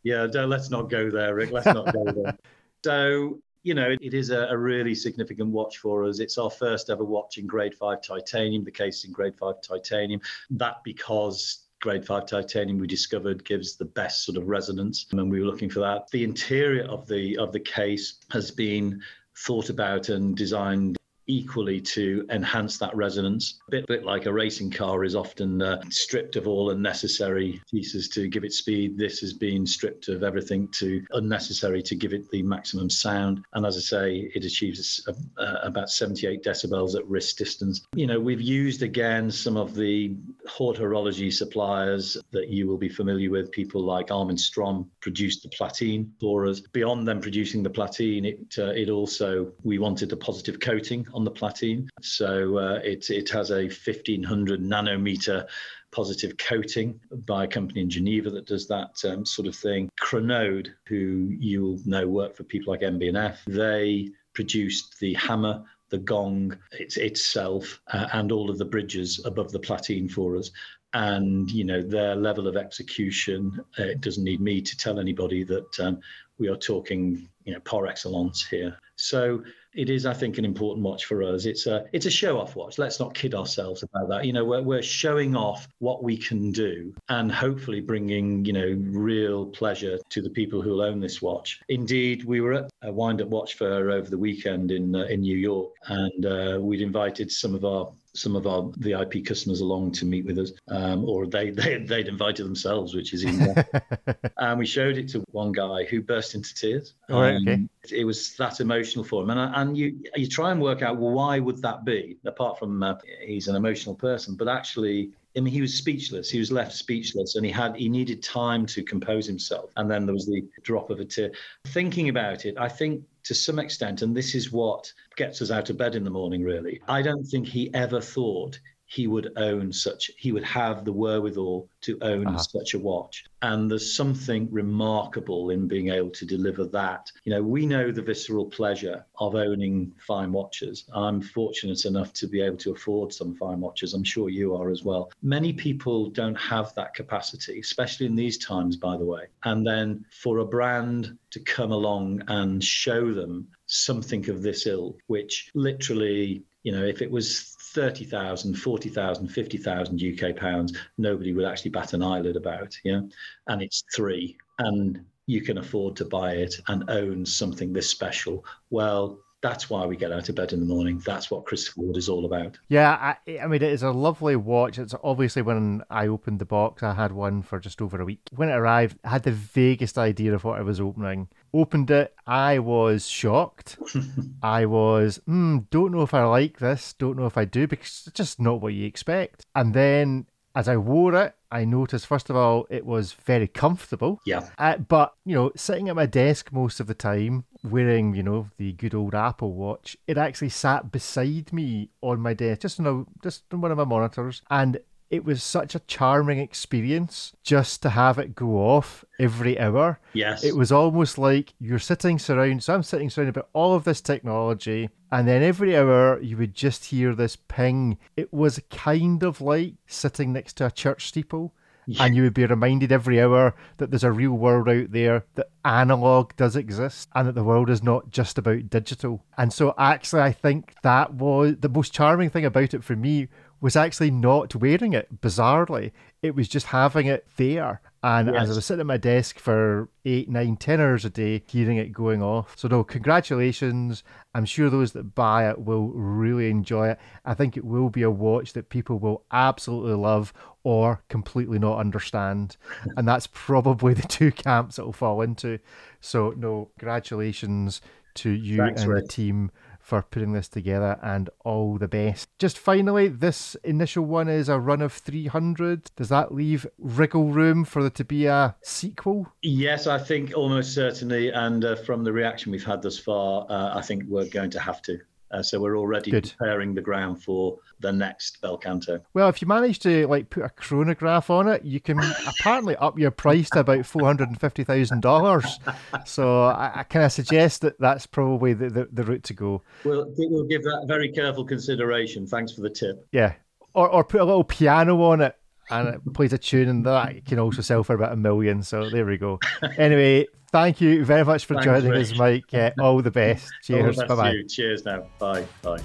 [0.03, 1.51] yeah, let's not go there, Rick.
[1.53, 2.36] Let's not go there.
[2.84, 6.21] So you know, it is a, a, really significant watch for us.
[6.21, 10.21] It's our first ever watch in grade five titanium, the case in grade five titanium.
[10.51, 15.39] That because grade five titanium we discovered gives the best sort of resonance and we
[15.39, 19.01] were looking for that the interior of the of the case has been
[19.37, 20.97] thought about and designed
[21.29, 23.61] equally to enhance that resonance.
[23.68, 28.09] A bit, bit like a racing car is often uh, stripped of all unnecessary pieces
[28.11, 28.99] to give it speed.
[28.99, 33.45] This has been stripped of everything to unnecessary to give it the maximum sound.
[33.53, 37.87] And as I say, it achieves uh, uh, about 78 decibels at wrist distance.
[37.95, 40.16] You know, we've used again some of the
[40.49, 43.53] horology suppliers that you will be familiar with.
[43.53, 46.61] People like Armin Strom produced the platine for us.
[46.61, 51.25] Beyond them producing the platine, it uh, it also we wanted a positive coating on
[51.25, 51.89] the platine.
[52.01, 55.47] So uh, it, it has a 1500 nanometer
[55.91, 59.91] positive coating by a company in Geneva that does that um, sort of thing.
[60.01, 66.57] Chronode, who you'll know work for people like MB&F, they produced the hammer the gong
[66.73, 70.51] it's, itself uh, and all of the bridges above the platine for us
[70.93, 75.45] and you know their level of execution uh, it doesn't need me to tell anybody
[75.45, 75.99] that um,
[76.39, 79.43] we are talking you know par excellence here so
[79.75, 81.45] it is, I think, an important watch for us.
[81.45, 82.79] It's a it's a show off watch.
[82.79, 84.25] Let's not kid ourselves about that.
[84.25, 88.77] You know, we're we're showing off what we can do and hopefully bringing you know
[88.91, 91.61] real pleasure to the people who own this watch.
[91.69, 95.21] Indeed, we were at a wind up watch fair over the weekend in uh, in
[95.21, 99.93] New York, and uh, we'd invited some of our some of our VIP customers along
[99.93, 103.64] to meet with us, um, or they, they they'd invited themselves, which is even more
[104.39, 106.95] and we showed it to one guy who burst into tears.
[107.09, 107.66] Oh, um, okay.
[107.91, 111.12] It was that emotional for him, and and you you try and work out well,
[111.12, 112.19] why would that be?
[112.27, 116.31] Apart from uh, he's an emotional person, but actually I mean, he was speechless.
[116.31, 119.71] He was left speechless, and he had he needed time to compose himself.
[119.77, 121.31] And then there was the drop of a tear.
[121.69, 125.68] Thinking about it, I think to some extent, and this is what gets us out
[125.68, 126.43] of bed in the morning.
[126.43, 128.59] Really, I don't think he ever thought
[128.89, 132.39] he would own such he would have the wherewithal to own uh-huh.
[132.39, 133.24] such a watch.
[133.43, 137.12] And there's something remarkable in being able to deliver that.
[137.24, 140.86] You know we know the visceral pleasure of owning fine watches.
[140.93, 143.93] I'm fortunate enough to be able to afford some fine watches.
[143.93, 145.12] I'm sure you are as well.
[145.22, 149.26] Many people don't have that capacity especially in these times by the way.
[149.45, 154.99] And then for a brand to come along and show them something of this ilk
[155.09, 161.70] which literally you know if it was 30,000, 40,000, 50,000 UK pounds, nobody would actually
[161.70, 162.76] bat an eyelid about.
[162.83, 163.03] Yeah.
[163.47, 164.37] And it's three.
[164.59, 168.45] And you can afford to buy it and own something this special.
[168.70, 171.01] Well, that's why we get out of bed in the morning.
[171.07, 172.59] That's what Christopher Ward is all about.
[172.68, 174.81] Yeah, I, I, mean, it is a lovely watch.
[174.81, 178.22] It's obviously when I opened the box, I had one for just over a week.
[178.35, 181.29] When it arrived, I had the vaguest idea of what I was opening.
[181.53, 183.78] Opened it, I was shocked.
[184.42, 188.05] I was, hmm, don't know if I like this, don't know if I do, because
[188.07, 189.46] it's just not what you expect.
[189.55, 194.20] And then as I wore it, I noticed first of all it was very comfortable.
[194.26, 194.49] Yeah.
[194.59, 198.51] Uh, but you know, sitting at my desk most of the time, wearing you know
[198.57, 202.86] the good old Apple Watch, it actually sat beside me on my desk, just on
[202.86, 204.80] a, just on one of my monitors, and
[205.11, 209.99] it was such a charming experience just to have it go off every hour.
[210.13, 210.45] Yes.
[210.45, 214.01] It was almost like you're sitting surrounded, so I'm sitting surrounded by all of this
[214.01, 217.99] technology, and then every hour you would just hear this ping.
[218.17, 221.55] It was kind of like sitting next to a church steeple.
[221.91, 222.05] Yeah.
[222.05, 225.49] And you would be reminded every hour that there's a real world out there, that
[225.65, 229.25] analog does exist, and that the world is not just about digital.
[229.39, 233.29] And so, actually, I think that was the most charming thing about it for me
[233.61, 235.93] was actually not wearing it, bizarrely.
[236.23, 237.81] It was just having it there.
[238.03, 238.43] And yes.
[238.43, 241.77] as I was sitting at my desk for eight, nine, ten hours a day, hearing
[241.77, 242.55] it going off.
[242.57, 244.05] So, no, congratulations.
[244.35, 247.01] I'm sure those that buy it will really enjoy it.
[247.25, 250.33] I think it will be a watch that people will absolutely love
[250.63, 252.57] or completely not understand.
[252.97, 255.59] and that's probably the two camps it will fall into.
[256.01, 257.81] So, no, congratulations
[258.15, 259.05] to you Thanks, and Rick.
[259.05, 259.51] the team
[259.89, 262.28] for putting this together and all the best.
[262.39, 265.91] Just finally, this initial one is a run of 300.
[265.97, 269.32] Does that leave wriggle room for there to be a sequel?
[269.41, 271.30] Yes, I think almost certainly.
[271.30, 274.61] And uh, from the reaction we've had thus far, uh, I think we're going to
[274.61, 274.99] have to.
[275.31, 276.33] Uh, so we're already Good.
[276.37, 279.01] preparing the ground for the next bel canto.
[279.14, 282.99] Well, if you manage to like put a chronograph on it, you can apparently up
[282.99, 285.59] your price to about four hundred and fifty thousand dollars.
[286.05, 289.62] So I, I kind of suggest that that's probably the, the, the route to go.
[289.85, 292.26] We'll we'll give that very careful consideration.
[292.26, 293.07] Thanks for the tip.
[293.12, 293.35] Yeah,
[293.74, 295.37] or or put a little piano on it
[295.70, 298.62] and it plays a tune, and that can also sell for about a million.
[298.62, 299.39] So there we go.
[299.76, 302.12] Anyway, thank you very much for Thanks, joining Rich.
[302.12, 302.55] us, Mike.
[302.55, 303.51] Uh, all the best.
[303.62, 303.96] Cheers.
[303.96, 304.42] Bye bye.
[304.49, 305.07] Cheers now.
[305.18, 305.46] Bye.
[305.62, 305.80] Bye.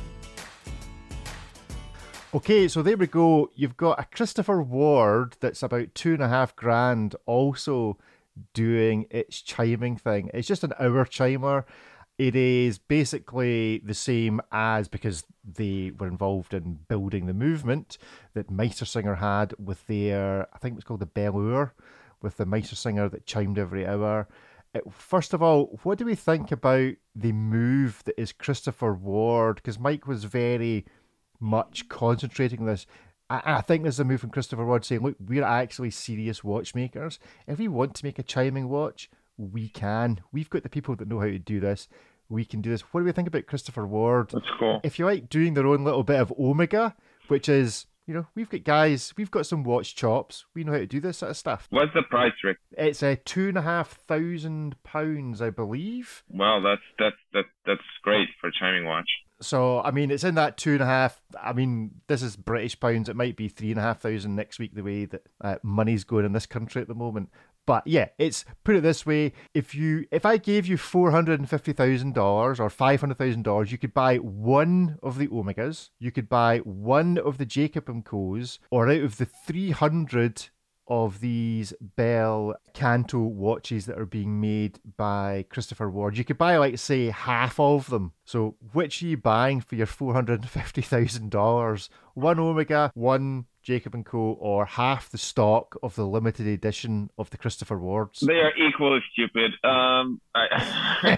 [2.36, 3.52] Okay, so there we go.
[3.54, 8.00] You've got a Christopher Ward that's about two and a half grand also
[8.54, 10.32] doing its chiming thing.
[10.34, 11.66] It's just an hour chimer.
[12.18, 17.98] It is basically the same as because they were involved in building the movement
[18.34, 21.74] that Meistersinger had with their, I think it was called the Bell Hora,
[22.22, 24.28] with the Meistersinger that chimed every hour.
[24.74, 29.58] It, first of all, what do we think about the move that is Christopher Ward?
[29.58, 30.86] Because Mike was very
[31.40, 32.86] much concentrating on this.
[33.30, 37.20] I, I think there's a move from Christopher Ward saying, look, we're actually serious watchmakers.
[37.48, 40.22] If we want to make a chiming watch, we can.
[40.32, 41.88] We've got the people that know how to do this.
[42.30, 42.82] We can do this.
[42.82, 44.32] What do we think about Christopher Ward?
[44.32, 44.82] That's cool.
[44.84, 46.96] If you like doing their own little bit of Omega,
[47.28, 50.46] which is you know, we've got guys, we've got some watch chops.
[50.54, 51.68] We know how to do this sort of stuff.
[51.70, 52.58] What's the price, Rick?
[52.72, 56.24] It's a two and a half thousand pounds, I believe.
[56.30, 59.10] Wow, that's that's that that's great for a chiming watch.
[59.42, 61.22] So I mean, it's in that two and a half.
[61.42, 63.08] I mean, this is British pounds.
[63.08, 64.76] It might be three and a half thousand next week.
[64.76, 67.30] The way that uh, money's going in this country at the moment.
[67.66, 71.40] But yeah, it's put it this way: if you if I gave you four hundred
[71.40, 75.28] and fifty thousand dollars or five hundred thousand dollars, you could buy one of the
[75.28, 79.72] Omegas, you could buy one of the Jacob and Co's, or out of the three
[79.72, 80.50] hundred
[80.88, 86.18] of these Bel Canto watches that are being made by Christopher Ward.
[86.18, 88.12] You could buy, like, say, half of them.
[88.26, 91.90] So, which are you buying for your $450,000?
[92.16, 94.38] One Omega, one Jacob and Co.
[94.40, 98.20] or half the stock of the limited edition of the Christopher Wards?
[98.20, 99.54] They are equally stupid.
[99.64, 101.18] Um, I,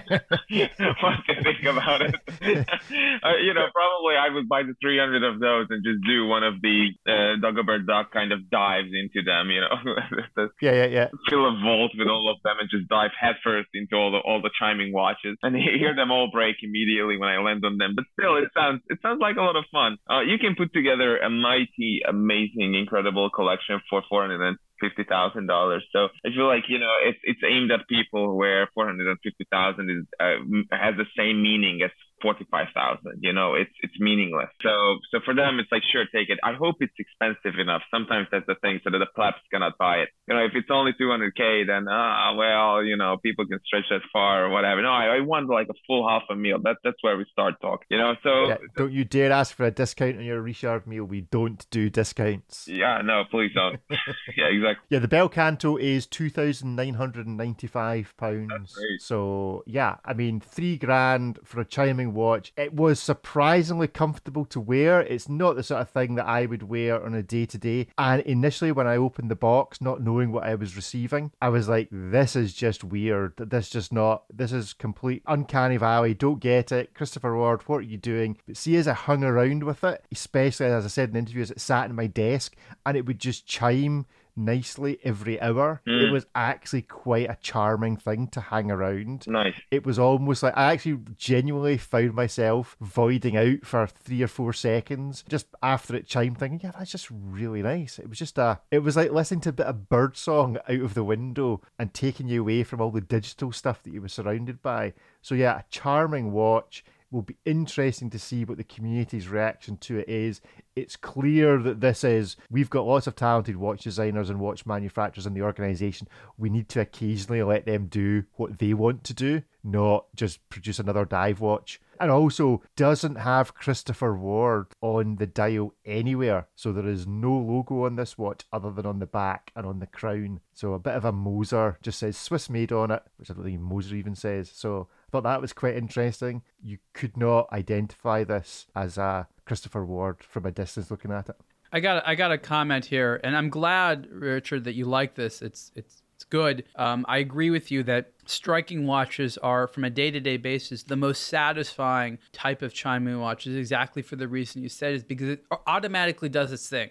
[1.02, 2.14] what to think about it?
[2.14, 6.44] uh, you know, probably I would buy the 300 of those and just do one
[6.44, 9.50] of the uh, Dagobert Duck kind of dives into them.
[9.50, 11.08] You know, yeah, yeah, yeah.
[11.28, 14.40] Fill a vault with all of them and just dive headfirst into all the all
[14.40, 17.94] the chiming watches and hear them all break immediately when I land on them.
[17.96, 19.98] But still, it sounds it sounds like a lot of fun.
[20.08, 25.04] Uh, you can put together a mighty, amazing, incredible collection for four hundred and fifty
[25.04, 25.84] thousand dollars.
[25.92, 29.18] So I feel like you know it's it's aimed at people where four hundred and
[29.22, 31.90] fifty thousand is uh, has the same meaning as
[32.26, 33.20] forty five thousand.
[33.20, 34.50] You know, it's it's meaningless.
[34.62, 36.38] So so for them, it's like sure, take it.
[36.42, 37.82] I hope it's expensive enough.
[37.94, 40.08] Sometimes that's the thing, so that the plebs cannot buy it.
[40.26, 43.46] You know, if it's only two hundred k, then ah uh, well, you know, people
[43.46, 44.82] can stretch that far or whatever.
[44.82, 46.58] No, I, I want like a full half a meal.
[46.62, 47.86] That that's where we start talking.
[47.90, 51.04] You know, so yeah, don't you dare ask for a discount on your Richard Mille.
[51.04, 52.66] We don't do discounts.
[52.66, 53.78] Yeah, no, please don't.
[54.36, 54.84] yeah, exactly.
[54.88, 58.76] Yeah, the bel canto is two thousand nine hundred and ninety-five pounds.
[58.98, 62.52] So yeah, I mean, three grand for a chiming watch.
[62.56, 65.00] It was surprisingly comfortable to wear.
[65.02, 67.88] It's not the sort of thing that I would wear on a day-to-day.
[67.96, 71.68] And initially, when I opened the box, not knowing what I was receiving, I was
[71.68, 73.34] like, "This is just weird.
[73.36, 74.24] This just not.
[74.34, 76.14] This is complete uncanny valley.
[76.14, 77.62] Don't get it, Christopher Ward.
[77.68, 80.88] What are you doing?" But see, as I hung around with it, especially as I
[80.88, 84.06] said in interviews, it sat in my desk and it would just chime
[84.36, 85.80] nicely every hour.
[85.86, 86.02] Mm.
[86.02, 86.12] It hmm.
[86.12, 89.26] was actually quite a charming thing to hang around.
[89.26, 89.54] Nice.
[89.70, 94.52] It was almost like I actually genuinely found myself voiding out for three or four
[94.52, 97.98] seconds just after it chimed, thinking, yeah, that's just really nice.
[97.98, 100.80] It was just a, it was like listening to a bit of bird song out
[100.80, 104.08] of the window and taking you away from all the digital stuff that you were
[104.08, 104.92] surrounded by.
[105.22, 109.98] So yeah, a charming watch will be interesting to see what the community's reaction to
[109.98, 110.40] it is.
[110.74, 115.26] It's clear that this is, we've got lots of talented watch designers and watch manufacturers
[115.26, 116.08] in the organisation.
[116.36, 120.78] We need to occasionally let them do what they want to do, not just produce
[120.78, 121.80] another dive watch.
[121.98, 126.46] And also doesn't have Christopher Ward on the dial anywhere.
[126.54, 129.78] So there is no logo on this watch other than on the back and on
[129.78, 130.40] the crown.
[130.52, 133.44] So a bit of a Moser just says Swiss made on it, which I don't
[133.44, 134.50] think Moser even says.
[134.52, 136.42] So thought that was quite interesting.
[136.62, 141.36] You could not identify this as a Christopher Ward from a distance looking at it.
[141.72, 145.42] I got I got a comment here, and I'm glad, Richard, that you like this.
[145.42, 146.64] It's it's it's good.
[146.76, 151.24] Um, I agree with you that striking watches are, from a day-to-day basis, the most
[151.24, 153.54] satisfying type of chiming watches.
[153.56, 156.90] Exactly for the reason you said, is because it automatically does its thing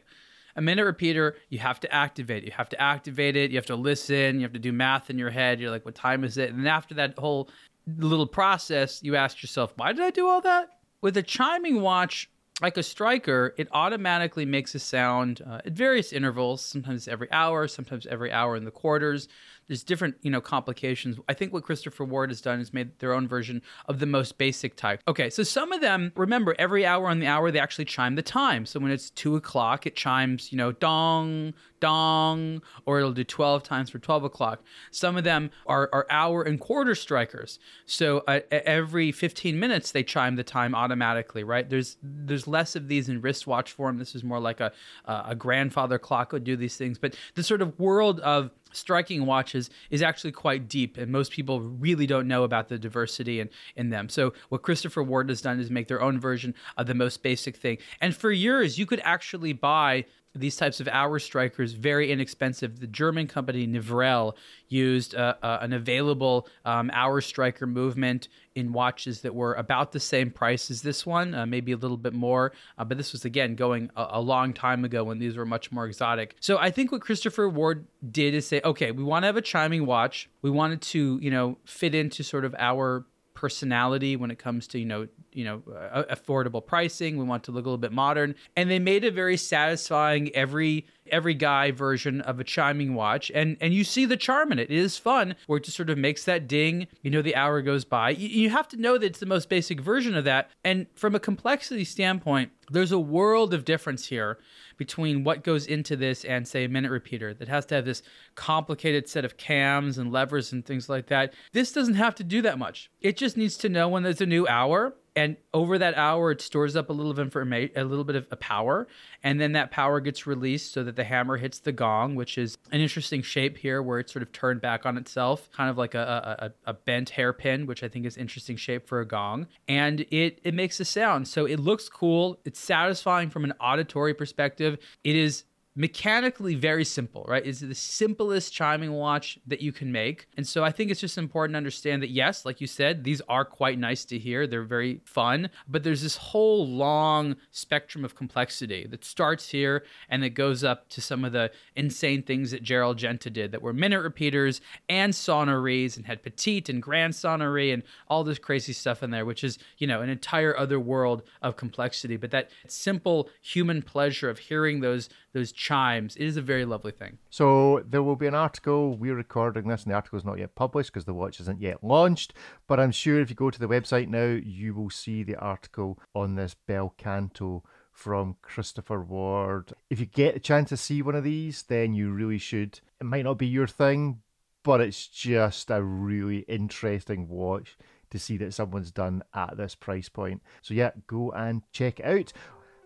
[0.55, 2.43] a minute repeater, you have to activate.
[2.43, 3.51] You have to activate it.
[3.51, 4.36] You have to listen.
[4.36, 5.59] You have to do math in your head.
[5.59, 6.49] You're like, what time is it?
[6.49, 7.49] And then after that whole
[7.88, 10.69] little process, you ask yourself, why did I do all that?
[11.01, 12.29] With a chiming watch,
[12.61, 17.67] like a striker, it automatically makes a sound uh, at various intervals, sometimes every hour,
[17.67, 19.27] sometimes every hour in the quarters
[19.68, 21.18] there's different you know complications.
[21.28, 24.38] I think what christopher ward has done is made their own version of the most
[24.38, 25.01] basic type.
[25.07, 28.22] Okay so some of them remember every hour on the hour they actually chime the
[28.22, 28.66] time.
[28.66, 33.63] So when it's two o'clock it chimes you know dong dong or it'll do 12
[33.63, 34.63] times for 12 o'clock.
[34.91, 37.59] Some of them are, are hour and quarter strikers.
[37.86, 41.70] So uh, every 15 minutes they chime the time automatically right?
[41.70, 43.97] There's there's less of these in wristwatch form.
[43.97, 44.72] This is more like a
[45.05, 46.97] a grandfather clock would do these things.
[46.97, 51.61] But the sort of world of striking watches is actually quite deep, and most people
[51.61, 54.09] really don't know about the diversity in, in them.
[54.09, 57.55] So, what Christopher Ward has done is make their own version of the most basic
[57.55, 57.78] thing.
[58.01, 60.05] And for years, you could actually buy
[60.36, 62.79] these types of hour strikers very inexpensive.
[62.79, 64.33] The German company Nivrel
[64.67, 69.99] used uh, uh, an available um, hour striker movement in watches that were about the
[69.99, 72.53] same price as this one, uh, maybe a little bit more.
[72.77, 75.71] Uh, but this was again going a, a, long time ago when these were much
[75.71, 76.36] more exotic.
[76.39, 79.41] So I think what Christopher Ward did is say, okay, we want to have a
[79.41, 80.29] chiming watch.
[80.41, 83.05] We wanted to, you know, fit into sort of our
[83.36, 85.61] personality when it comes to you know you know
[85.91, 87.17] uh, affordable pricing.
[87.17, 90.88] We want to look a little bit modern, and they made a very satisfying every
[91.11, 94.71] every guy version of a chiming watch, and and you see the charm in it.
[94.71, 96.88] It is fun where it just sort of makes that ding.
[97.01, 98.11] You know, the hour goes by.
[98.11, 101.13] You, you have to know that it's the most basic version of that, and from
[101.13, 104.39] a complexity standpoint, there's a world of difference here
[104.77, 108.03] between what goes into this and say a minute repeater that has to have this
[108.36, 111.33] complicated set of cams and levers and things like that.
[111.53, 112.89] This doesn't have to do that much.
[113.01, 116.41] It just needs to know when there's a new hour and over that hour it
[116.41, 118.88] stores up a little of information a little bit of a power
[119.24, 122.57] and then that power gets released so that the hammer hits the gong which is
[122.72, 125.93] an interesting shape here where it's sort of turned back on itself kind of like
[125.93, 129.47] a, a, a bent hairpin which i think is interesting shape for a gong.
[129.68, 131.28] And it it makes a sound.
[131.28, 132.39] So it looks cool.
[132.45, 134.78] It's satisfying from an auditory perspective.
[135.03, 135.43] It is
[135.76, 137.45] mechanically very simple, right?
[137.45, 140.28] Is the simplest chiming watch that you can make.
[140.38, 143.21] And so I think it's just important to understand that yes, like you said, these
[143.28, 144.47] are quite nice to hear.
[144.47, 150.23] They're very fun, but there's this whole long spectrum of complexity that starts here and
[150.23, 153.73] that goes up to some of the insane things that Gerald Genta did that were
[153.73, 159.03] minute repeaters and sonneries and had petite and grand sonnerie and all this crazy stuff
[159.03, 162.15] in there, which is, you know, an entire other world of complexity.
[162.15, 166.15] But that simple human pleasure of hearing those those chimes.
[166.15, 167.17] It is a very lovely thing.
[167.29, 168.95] So there will be an article.
[168.95, 171.83] We're recording this, and the article is not yet published because the watch isn't yet
[171.83, 172.33] launched.
[172.67, 175.99] But I'm sure if you go to the website now, you will see the article
[176.15, 179.73] on this Bel Canto from Christopher Ward.
[179.89, 182.79] If you get a chance to see one of these, then you really should.
[183.01, 184.21] It might not be your thing,
[184.63, 187.77] but it's just a really interesting watch
[188.11, 190.41] to see that someone's done at this price point.
[190.61, 192.31] So yeah, go and check out.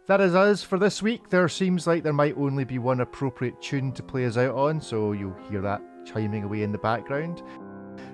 [0.10, 1.30] That is us for this week.
[1.30, 4.82] There seems like there might only be one appropriate tune to play us out on,
[4.82, 7.44] so you'll hear that chiming away in the background.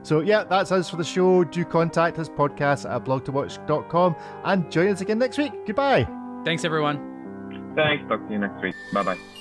[0.03, 1.45] So, yeah, that's us for the show.
[1.45, 5.53] Do contact us, podcast at blogtowatch.com, and join us again next week.
[5.65, 6.05] Goodbye.
[6.43, 7.73] Thanks, everyone.
[7.77, 8.03] Thanks.
[8.09, 8.75] Talk to you next week.
[8.93, 9.34] Bye bye.